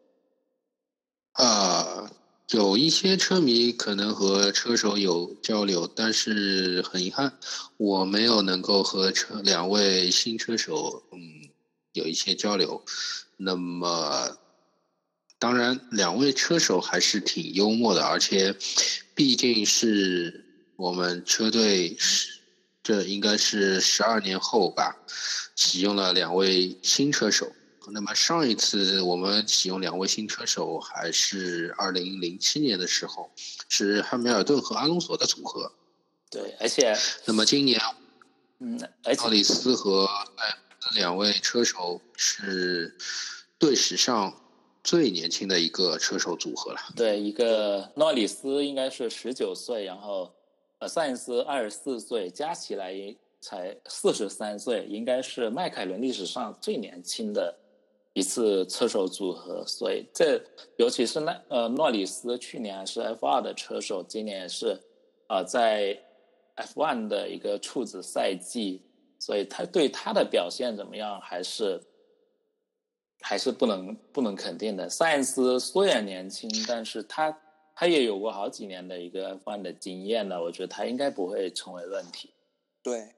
[1.31, 2.07] 啊，
[2.51, 7.37] 有一些车迷可能和车手有交流，但是很遗憾，
[7.77, 11.49] 我没有能够和车两位新车手嗯
[11.93, 12.83] 有一些交流。
[13.37, 14.37] 那么，
[15.39, 18.55] 当然，两位车手还是挺幽默的，而且
[19.15, 21.97] 毕竟是我们车队。
[22.83, 24.95] 这应该是十二年后吧，
[25.55, 27.51] 启用了两位新车手。
[27.91, 33.29] 那么上一次我们启用两位新车手还是二零零七年的时候，
[33.69, 35.71] 是汉密尔顿和阿隆索的组合。
[36.29, 36.95] 对，而且
[37.25, 37.79] 那么今年，
[38.59, 38.79] 嗯，
[39.17, 40.05] 奥里斯和
[40.37, 40.57] 哎
[40.95, 42.95] 两位车手是
[43.57, 44.33] 队史上
[44.83, 46.79] 最年轻的一个车手组合了。
[46.95, 50.31] 对，一个诺里斯应该是十九岁，然后。
[50.77, 52.93] 呃，塞恩斯二十四岁，加起来
[53.39, 57.57] 才四十三岁，应该是迈凯伦历史上最年轻的
[58.15, 59.63] 一次车手组合。
[59.67, 60.41] 所以，这
[60.77, 64.75] 尤其是那呃诺里斯去年是 F 二的车手，今年是
[65.27, 65.95] 呃在
[66.55, 68.81] F one 的一个处子赛季，
[69.19, 71.79] 所以他对他的表现怎么样，还是
[73.21, 74.89] 还是不能不能肯定的。
[74.89, 77.37] 塞恩斯虽然年轻，但是他。
[77.77, 82.29] 他也有过好几年的一个 F1 的经验了，我觉得他应该不会成为问题。
[82.81, 83.09] 对，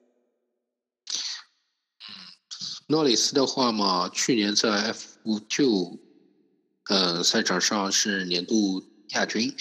[2.88, 6.00] 诺里斯的话嘛，去年在 F 九
[6.90, 9.56] 呃赛场上是年度亚军，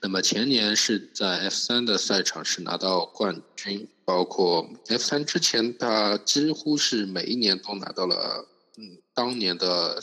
[0.00, 10.02] 那么前年是在 F 三的赛场是拿到冠军，包括 F 三之前他几乎是每一年都拿到了嗯当年的。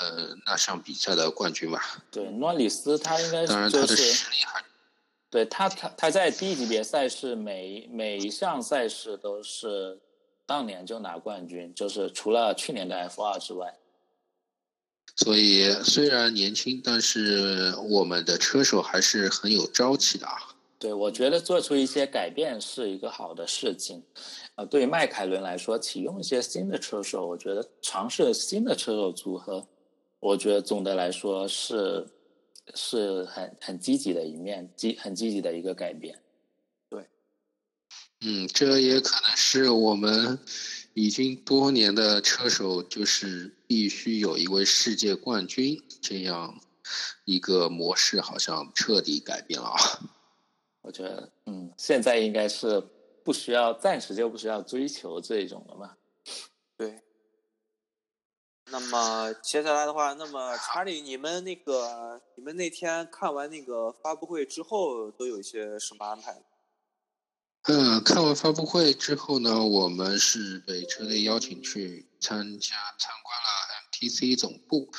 [0.00, 2.02] 呃，那项比赛的冠军吧。
[2.10, 4.64] 对，诺里斯他应该是，当然他的实力还。
[5.28, 10.00] 对他，他他在低级别赛事每每一项赛事都是
[10.52, 13.74] 当年就拿冠军，就是除了去年的 F 二之外。
[15.16, 20.36] 所以虽然年轻，但是我们的车手还是很有朝气的啊。
[20.78, 24.02] 对，我觉得做出一些改变是一个好的事情。
[24.56, 29.66] 呃，对于迈凯伦来说，启用一些新的车手，我觉得尝试新的车手组合。
[30.20, 32.06] 我觉得总的来说是
[32.74, 36.18] 是很很积极的一面，积很积极的一个改变。
[38.22, 40.38] 对，嗯，这也可能是我们
[40.94, 46.60] 已经多年的车手，就是必须有一位世界冠军这样
[47.24, 49.78] 一个模式，好像彻底改变了啊。
[50.82, 52.80] 我觉得，嗯，现在应该是
[53.24, 55.96] 不需要，暂时就不需要追求这种了嘛。
[56.76, 57.02] 对。
[58.70, 66.42] 那么接下来的话，那么查理，你们那个，你们那天看完那个发布会之后，都有一些什么安排？
[67.64, 73.48] 嗯，看完发布会之后呢，我们是被车队邀请去参加参观了
[73.90, 74.90] MTC 总部。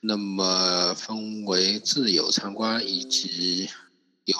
[0.00, 3.70] 那么分为自由参观以及
[4.24, 4.36] 有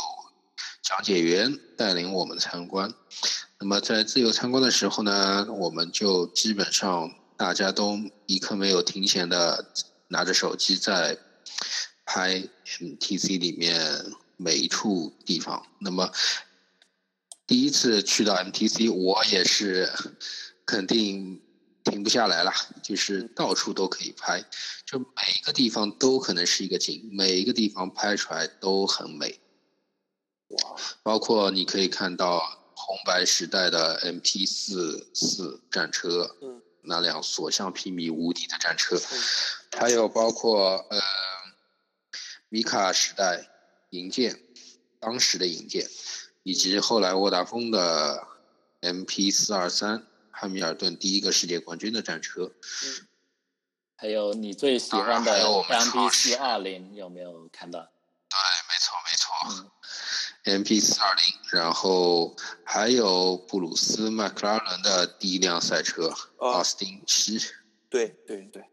[0.82, 2.92] 讲解员带领我们参观。
[3.58, 7.14] 那么在自由参观的时候呢，我们就基本上。
[7.36, 9.72] 大家都一刻没有停闲的
[10.06, 11.18] 拿着手机在
[12.06, 14.06] 拍 MTC 里面
[14.36, 15.66] 每一处地方。
[15.80, 16.12] 那么
[17.46, 19.90] 第一次去到 MTC，我也是
[20.64, 21.42] 肯定
[21.84, 22.52] 停不下来了，
[22.82, 24.44] 就是到处都可以拍，
[24.86, 25.06] 就每
[25.38, 29.40] 一个地方都可能是一个景，每一个地方拍出来都很美。
[30.48, 30.76] 哇！
[31.02, 32.40] 包括你可以看到
[32.74, 36.36] 红白时代的 MP 四四战车。
[36.42, 36.62] 嗯。
[36.86, 39.00] 那辆所向披靡、无敌的战车，
[39.74, 41.00] 还有包括呃，
[42.50, 43.48] 米卡时代
[43.88, 44.38] 银剑，
[45.00, 45.88] 当时的银剑，
[46.44, 48.26] 以及后来沃达丰的
[48.80, 52.52] MP 四二三汉密尔顿第一个世界冠军的战车，
[53.96, 57.80] 还有你最喜欢的 MP 四二零有没有看到？
[57.80, 58.38] 对，
[58.68, 59.70] 没错没错
[60.58, 67.38] MP 四二零，然后还有布鲁斯麦克拉伦的第一辆赛车奥斯汀七。
[67.88, 68.64] 对对对，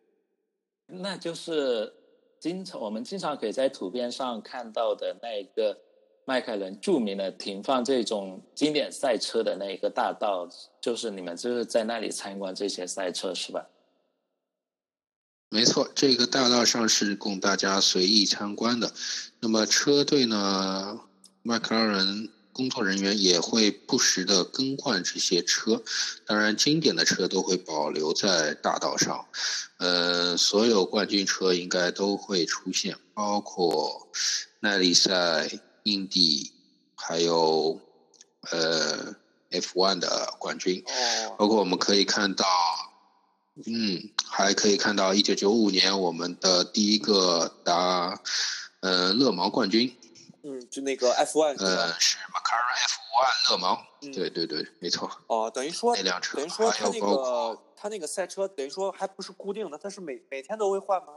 [0.87, 1.93] 那就是
[2.37, 5.79] 经常我们经常可以在图片上看到的那一个
[6.25, 10.47] 迈凯伦著名的停放这种经典赛车的那一个大道，
[10.79, 13.67] 就是你们就是在那里参观这些赛车是吧？
[15.49, 18.93] 没错，这个大道上是供大家随意参观的。
[19.41, 21.01] 那么车队呢？
[21.43, 25.83] 迈克尔人工作人员也会不时的更换这些车，
[26.25, 29.25] 当然经典的车都会保留在大道上。
[29.77, 34.07] 呃，所有冠军车应该都会出现，包括
[34.59, 35.49] 耐力赛、
[35.83, 36.51] 印地，
[36.95, 37.79] 还有
[38.51, 39.15] 呃
[39.51, 40.83] F1 的冠军。
[40.85, 41.35] 哦。
[41.37, 42.45] 包括我们可以看到，
[43.65, 48.21] 嗯，还可以看到一九九五年我们的第一个达
[48.81, 49.95] 呃勒芒冠军。
[50.43, 53.77] 嗯，就那个 F one，呃，是 McLaren F one 勒芒，
[54.11, 55.07] 对对对，没错。
[55.27, 61.13] 哦，等于说那辆车，等于说它那个它那个赛车，等于说还不是固定的，它是每每天都会换吗？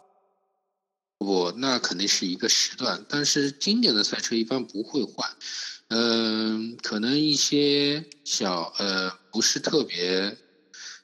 [1.19, 5.31] 不，那肯定是一个时段，但是经典的赛车一般不会换。
[5.89, 10.37] 嗯，可能一些小呃不是特别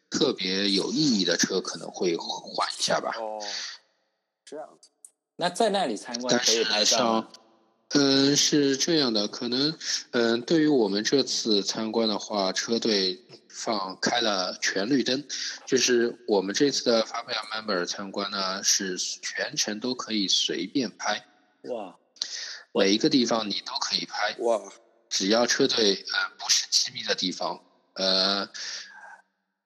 [0.09, 3.15] 特别有意义的车可能会换一下吧。
[3.19, 3.39] 哦，
[4.45, 4.89] 这样子。
[5.37, 7.29] 那在那里参观可以拍照吗？
[7.93, 9.76] 嗯，是这样的，可能，
[10.12, 15.24] 嗯，对于我们这次参观的话，车队放开了全绿灯，
[15.66, 21.26] 就是我们这次的发布 member 参观呢，是全程都可以随便拍，
[21.62, 21.97] 哇，
[22.72, 24.62] 每一个地方你都可以拍，哇，
[25.09, 27.61] 只要车队呃不是机密的地方，
[27.95, 28.49] 呃，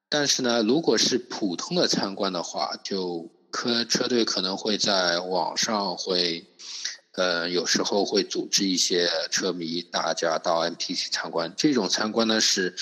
[0.09, 6.43] 但是呢，如果是普通的参观的话，就科车队可能会在网上会。
[7.15, 12.75] 呃，有时候会组织一些车迷大家到 MTC 参观，这种参观呢是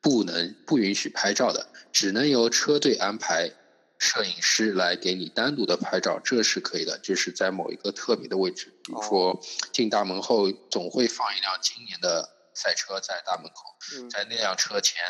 [0.00, 3.52] 不能不允许拍照的，只能由车队安排
[3.98, 9.40] 摄影师来给你单独的拍照，这是可以的，就是在某一个特别的位置，比如说
[9.72, 13.62] 进大门后总会放一辆今年的赛车在大门口，
[14.10, 15.00] 在那辆车前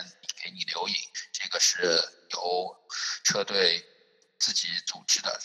[0.44, 0.94] 给你留影，
[1.32, 1.82] 这个是
[2.34, 2.76] 由
[3.24, 3.82] 车队
[4.38, 5.40] 自己组织的。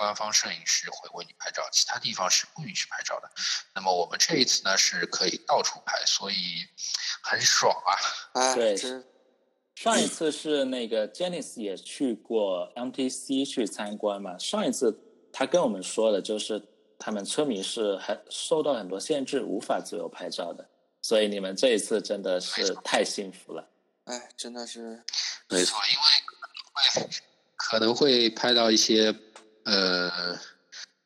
[0.00, 3.30] 官方摄影师会为你拍照，其他地方是不允许拍照的。
[3.74, 6.66] 那么我们这一次呢，是可以到处拍，所以
[7.22, 7.70] 很爽
[8.32, 8.54] 啊！
[8.56, 8.74] 对，
[9.74, 14.38] 上一次是那个 Janice 也去过 MTC 去参观嘛。
[14.38, 14.98] 上一次
[15.30, 16.66] 他跟我们说的，就是
[16.98, 20.66] 他们村民是很受到很多限制，无法自由拍照的。
[21.02, 23.68] 所以你们这一次真的是太幸福了。
[24.04, 25.04] 哎，真的是
[25.50, 27.10] 没错，因为可能会
[27.56, 29.14] 可能会拍到一些。
[29.70, 30.36] 呃，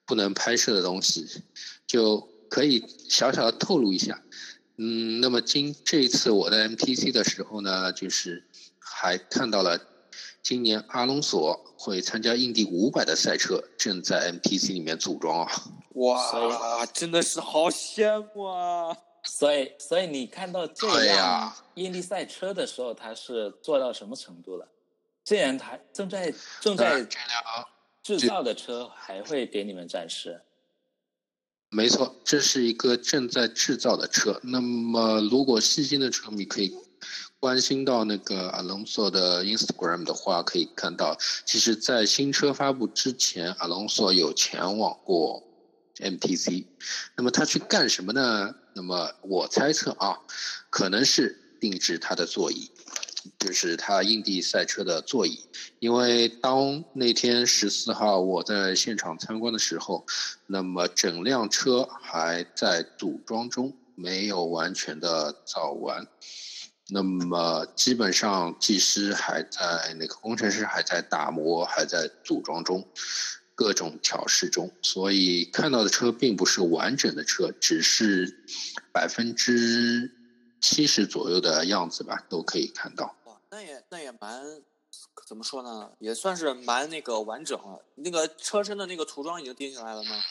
[0.07, 1.43] 不能拍摄的东西，
[1.87, 4.23] 就可以小小的透露一下。
[4.77, 8.49] 嗯，那么今这一次我在 MTC 的时候呢，就是
[8.79, 9.79] 还看到了
[10.43, 15.53] 今年阿隆索会参加印第五百的赛车，正在 MTC 里面组装啊。
[15.95, 18.97] 哇，真的是好羡慕啊！
[19.25, 24.67] 所以，所以你看到这辆印第赛车的时候，它是做到什么程度了？
[25.23, 27.69] 竟然它正在正在这辆。
[28.05, 30.43] 制造的车还会给你们展示？
[31.71, 34.39] 没错，这是一个正在制造的车。
[34.45, 36.77] 那么，如果细心的车迷可以
[37.41, 45.43] 关心到那个阿隆索的 Instagram 的话，可以看到，其实，在新车发布之前，阿隆索有前往过
[45.97, 46.67] MTC。
[47.17, 48.55] 那么他去干什么呢？
[48.75, 50.21] 那么我猜测啊，
[50.69, 52.71] 可能是定制他的座椅。
[53.39, 55.47] 就是他印地赛车的座椅，
[55.79, 60.05] 因为当那天十四号我在现场参观的时候，
[60.47, 66.07] 那么整辆车还在组装中，没有完全的造完，
[66.89, 72.89] 那么基本上技师还在那个工程师还在打磨，还在组装中，
[73.55, 78.45] 各种调试中，所以看到的车并不是完整的车，只是
[78.93, 80.11] 百分之。
[80.65, 83.15] 七十左右的样子吧，都可以看到。
[83.25, 84.63] 哇，那也那也蛮，
[85.29, 85.93] 怎么说呢？
[85.99, 87.85] 也算是蛮那个完整了。
[87.97, 90.25] 那个车身的那个涂装已经定下来了吗？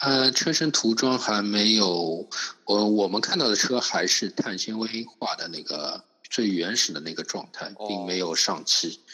[0.00, 2.26] 呃，车身涂装还没有，
[2.64, 9.04] 我我们看到的车还是碳纤维化的那个最原始的那个状态，并没有上漆。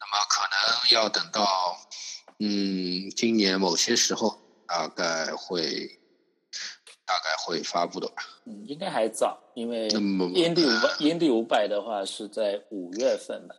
[0.00, 1.46] 那么可能要等到，
[2.40, 4.36] 嗯，今年某些时候
[4.66, 6.00] 大概会。
[7.06, 13.56] 大概会发布的吧，嗯，应该还早，因为英迪五百，英迪五百的话是在五月份的，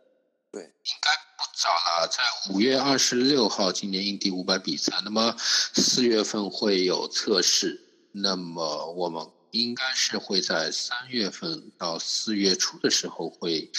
[0.52, 2.22] 对，应该不早了，在
[2.52, 7.80] 五月二十六号，今年英迪五百比赛，那么四月份会有测试，
[8.12, 13.70] 那么我们应该是会在三月份到四月初的时候会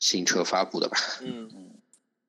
[0.00, 0.96] 新车发布的吧？
[1.20, 1.82] 嗯嗯，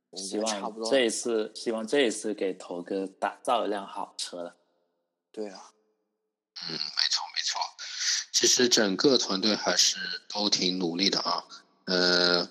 [0.10, 4.54] 我希望这一次，希望这一次给头哥打造一辆好车了。
[5.32, 5.72] 对啊，
[6.64, 6.78] 嗯，没
[7.12, 7.60] 错没错。
[8.32, 9.98] 其实整个团队还是
[10.28, 11.44] 都挺努力的啊。
[11.86, 12.50] 呃，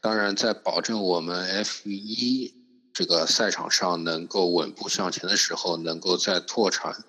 [0.00, 2.54] 当然在保证我们 F 一
[2.92, 7.04] 这个赛场上能够稳步向前的时候，能够再拓展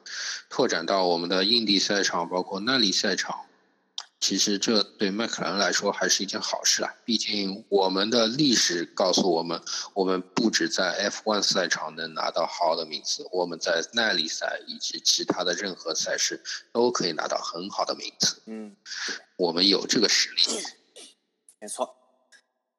[0.50, 3.36] 拓展到我们的印地赛场，包括耐力赛场。
[4.24, 6.96] 其实这对迈凯伦来说还是一件好事啊。
[7.04, 9.62] 毕竟我们的历史告诉我们，
[9.94, 18.42] 我们不止在 F1 赛场能拿到好的名次，我们在耐力赛以及其他的任何赛事都可以拿到很好的名次。
[18.46, 18.74] 嗯，
[19.36, 20.64] 我们有这个实力。
[21.60, 21.94] 没错。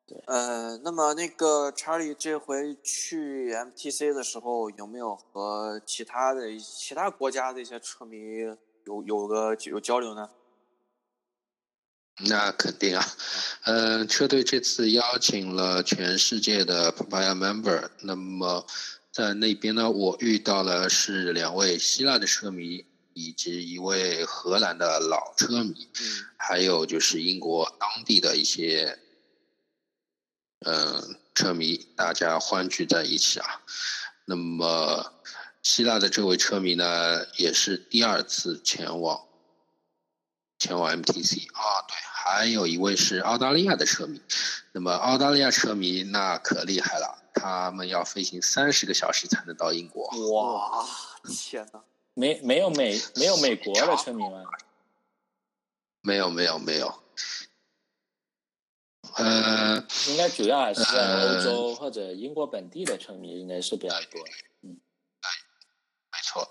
[0.07, 8.17] 对呃，那么那个查理这回去 MTC 的时候，有没有和其他的其他国家的一些车迷
[8.87, 10.31] 有有个有交流呢？
[12.19, 13.05] 那肯定啊，
[13.65, 18.65] 嗯，车队这次邀请了全世界的 Papaya member，那么
[19.11, 28.99] 在那边呢，我遇到了是两位希腊的车迷，以及一位荷兰的老车迷，嗯还有就是英国当地的一些，
[30.61, 33.63] 嗯、车迷，大家欢聚在一起啊。
[34.27, 35.13] 那么
[35.63, 39.21] 希腊的这位车迷呢，也是第二次前往
[40.65, 44.19] 前往 MTC 啊，对，还有一位是澳大利亚的车迷。
[44.73, 50.09] 那么澳大利亚车迷那可厉害了，他们要飞行三十个小时才能到英国。
[50.33, 50.83] 哇，
[51.29, 51.83] 天哪！
[52.15, 54.43] 没没有美 没有美国的车迷吗？
[56.01, 56.95] 没有，没有，没有。
[59.17, 64.25] 呃，应该主要还是在呃欧洲或者英国本地的车迷应该是比较多。
[64.63, 64.81] 嗯
[66.11, 66.51] 没错。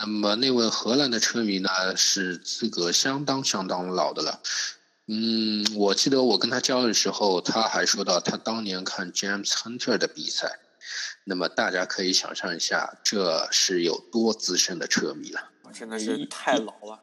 [0.00, 4.40] 那么那位荷兰的车迷呢，是资格相当相当老的了。
[5.08, 10.58] 嗯，我记得我跟他交流的时候，他还说到他当年看 James Hunter 的比赛。
[11.24, 15.50] 那么大家可以想象一下，这是有多资深的车迷了。
[15.72, 16.98] 真的是太老了。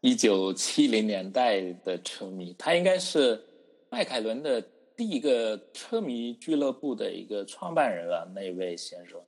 [0.00, 3.44] 一九七零年代的车迷，他应该是
[3.90, 4.62] 迈凯伦的
[4.96, 9.20] 第一个车迷俱乐部的一个创办人了，那位先生。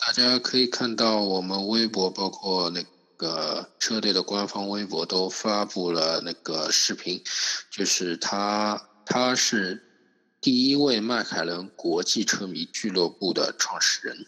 [0.00, 2.82] 大家可以看到我们微博，包括那
[3.18, 7.22] 个车队的官方微博都发布了那个视频，
[7.70, 9.82] 就是他，他是
[10.40, 14.26] 第一位迈凯伦国际车迷俱乐部的创始人。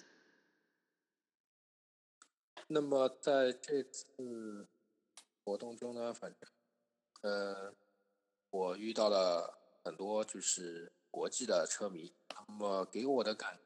[2.69, 4.69] 那么在这次
[5.43, 6.51] 活动中呢，反正，
[7.23, 7.75] 呃，
[8.51, 13.59] 我遇到了很多就是国际的车迷，那么给我的感，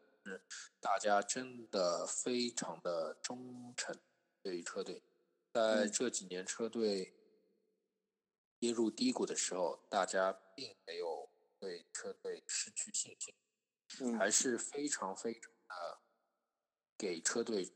[0.81, 3.97] 大家真的非常的忠诚
[4.43, 5.03] 对于车队，
[5.53, 7.15] 在这几年车队
[8.59, 13.35] 跌入低谷的时候，大家并没有对车队失去信心，
[14.01, 14.19] 嗯。
[14.19, 16.01] 还是非常非常的
[16.97, 17.73] 给车队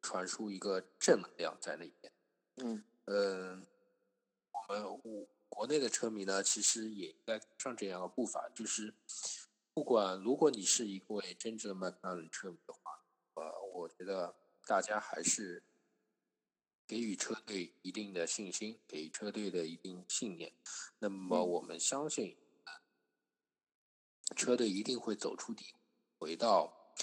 [0.00, 2.12] 传输一个正能量在那边。
[2.56, 2.84] 嗯。
[3.06, 3.66] 嗯，
[4.50, 8.92] 我们我国内的车迷呢，其实也应该跟上这样的步伐，就是
[9.76, 13.04] 不管如果你是一位真正的迈凯伦车迷的话，
[13.34, 15.62] 呃，我觉得大家还是
[16.86, 20.50] 给予车队一定的信心，给予车队的一定信念。
[20.98, 22.72] 那么嗯我们相信，呃
[24.34, 25.74] 车队一定会走出底，
[26.18, 26.94] 回到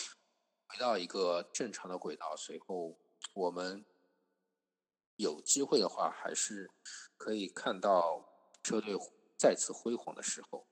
[0.66, 2.36] 回到一个正常的轨道。
[2.36, 2.98] 随后
[3.36, 3.86] 我们
[5.18, 6.72] 有机会的话，还是
[7.18, 8.28] 可以看到
[8.64, 8.98] 车队
[9.38, 10.66] 再次辉煌的时候。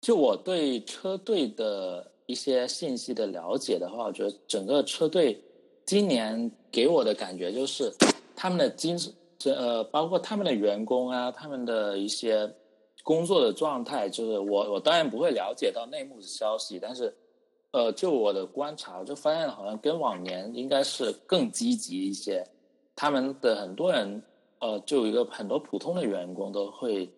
[0.00, 5.42] 就我对车队的一些信息的了解的话，我觉得整个车队
[5.84, 7.92] 今年给我的感觉就是
[8.36, 9.12] 他们的精神，
[9.44, 12.48] 呃，包括他们的员工啊，他们的一些
[13.02, 17.14] 工作的状态，就是我我当然不会了解到内幕的消息，但是
[17.72, 22.44] 呃，就我的观察，我就发现好像跟往年应该是更积极一些。
[22.94, 24.22] 他们的很多人，
[24.58, 27.08] 呃，就一个很多普通的员工都会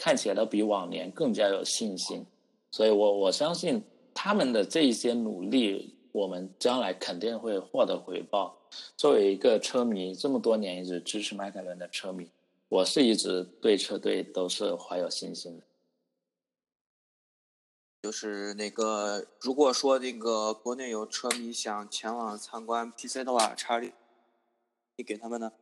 [0.00, 2.24] 看起来都比往年更加有信心，
[2.70, 3.84] 所以我我相信
[4.14, 8.56] 他们的这一些努力，我们将来肯定会获得回报。
[8.96, 12.30] 作为一个车迷，这么多年一直支持迈凯伦的车迷，
[12.70, 15.64] 我是一直对车队都是怀有信心的。
[18.00, 23.92] 就是那个，如果说那个国内有车迷想前往参观 PC 的话，查理，
[24.96, 25.52] 你给他们呢？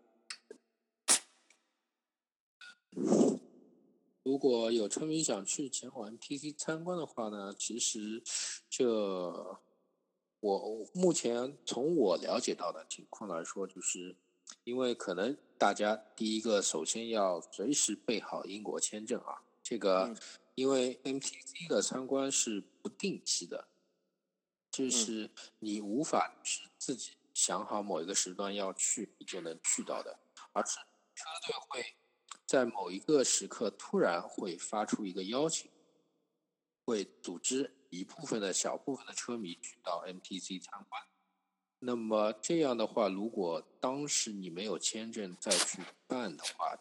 [4.29, 8.23] 如果有村民想去前往 MTC 参观的话呢，其实
[8.69, 8.87] 这
[10.41, 14.15] 我目前从我了解到的情况来说，就是
[14.65, 20.15] 因为可能大家第一个首先要随时备好英国签证啊，这个
[20.57, 23.67] 因为 MPC 的参观是不定期的，
[24.71, 30.19] 就是你无法是自己想好某一个时段要去，你就能去到的，
[30.53, 30.77] 而是
[31.15, 31.95] 车队会
[32.49, 35.71] 在某一个时刻突然会发出一个邀请。
[36.85, 41.03] 会组织一部分的小部分的车迷去到 MTC 参观。
[41.81, 46.75] 那么这样的话，如果当时你没有签证再去办的话，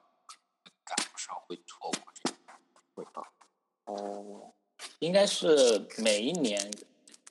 [0.86, 2.38] 赶不上会错过这个
[2.95, 3.22] 会啊。
[3.84, 4.53] 哦，
[4.99, 6.72] 应该是每一年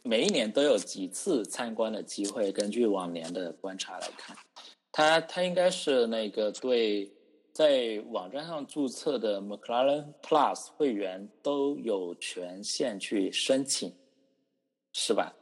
[0.03, 2.53] 每一年都有几次参观的机会。
[2.53, 4.37] 根据往年的观察来看，
[4.93, 7.11] 他他应该是那个对。
[7.57, 13.97] 在网站上注册的 McLaren Plus 会员都有权限去申请，
[14.93, 15.35] 是吧？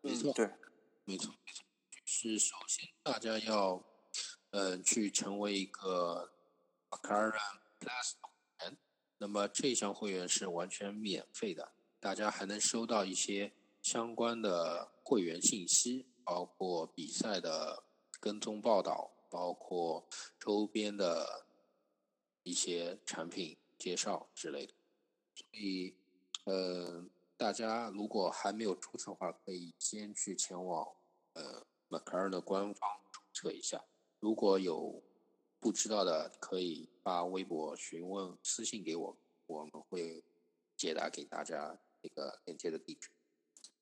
[0.00, 0.46] 没错，对，
[1.02, 1.64] 没错，没错。
[2.04, 3.82] 是首先大家要，
[4.50, 6.30] 呃，去成为一个
[6.88, 7.32] McLaren
[7.80, 8.78] Plus 会员。
[9.18, 13.52] 那么这项会员是完全免费的，大家还能收到一些
[13.82, 17.82] 相关的会员信息，包括比赛的
[18.20, 20.08] 跟踪报道，包括
[20.38, 21.44] 周边的。
[22.46, 24.72] 一些产品介绍之类的，
[25.34, 25.92] 所以，
[26.44, 27.04] 呃，
[27.36, 30.86] 大家如果还没有注册的话，可以先去前往
[31.32, 33.84] 呃 Macaren 的官方注册一下。
[34.20, 35.02] 如果有
[35.58, 39.16] 不知道的，可以发微博询问、私信给我，
[39.48, 40.22] 我们会
[40.76, 43.10] 解答给大家那个链接的地址。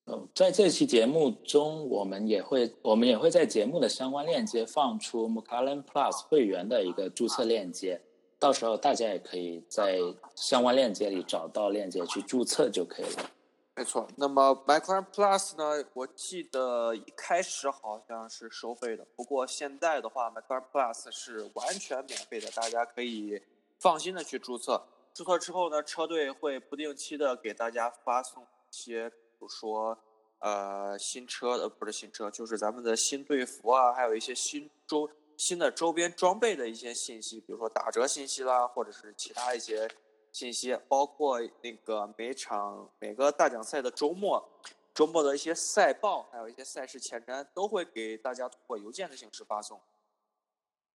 [0.07, 8.03] 嗯，在这期节目中，我们也会我们也会在节目的相关链接放出 McLaren Plus 会员的一个注册链接。
[8.45, 9.99] 到时候大家也可以在
[10.35, 13.31] 相关链接里找到链接去注册就可以了。
[13.75, 15.83] 没错，那么 McLaren Plus 呢？
[15.95, 23.41] 我记得一开始好像是收费的，不过现在的话，McLaren Plus 是完全免费的，大家可以
[23.81, 24.85] 放心的去注册。
[25.15, 29.99] 注册之后呢，车队会不定期的给大家发送一些，比如说
[30.41, 35.09] 呃新车呃不是新车，就是咱们的新队服啊，还有一些新周。
[35.37, 39.89] 新的周边装备的一些信息，比如说打折信息啦，或者是其他一些
[40.33, 44.47] 信息，包括那个每场每个大奖赛的周末，
[44.95, 49.81] 周末的一些赛报，还有一些赛事前瞻，都会给大家通过邮件的形式发送。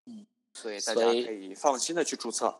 [0.05, 2.55] 嗯，所以大家可以放心的去注册。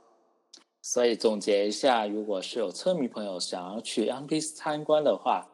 [0.82, 5.48] 所以总结一下，如果是有车迷朋友想要去 MPS 参观的话，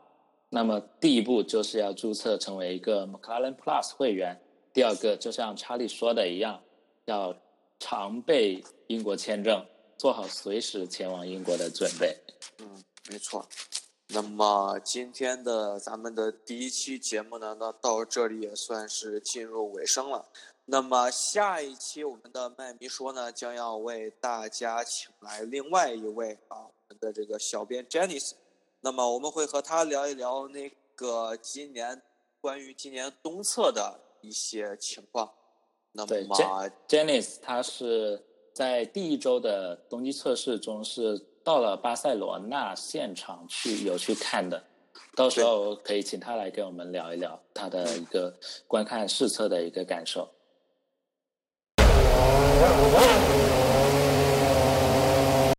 [0.49, 4.39] 那么第一步就是要注册成为一个 McLaren Plus 会员。
[4.73, 6.59] 第二个，就像查理说的一样，
[7.05, 7.35] 要
[7.79, 9.63] 常备英国签证，
[9.97, 12.17] 做好随时前往英国的准备。
[12.57, 13.47] 嗯，没错。
[14.07, 20.25] 那么今天的咱们的第一期节目呢，那到这里也算是进入尾声了。
[20.65, 28.31] 那么下一期我们的麦迷说呢，将要为大家请来另外一位啊，我们的这个小编 Janice。
[28.81, 32.01] 那么我们会和他聊一聊那个今年
[32.41, 33.99] 关于今年东侧的。
[34.23, 35.29] 一些情况，
[35.91, 36.15] 那么
[36.87, 44.63] Janice 他是在第一周的冬季测试中是到了巴塞罗那现场去有去看的，
[45.13, 48.33] 到时候可以请他来跟我们聊一聊他的一个
[48.65, 50.29] 观看试车的一个感受。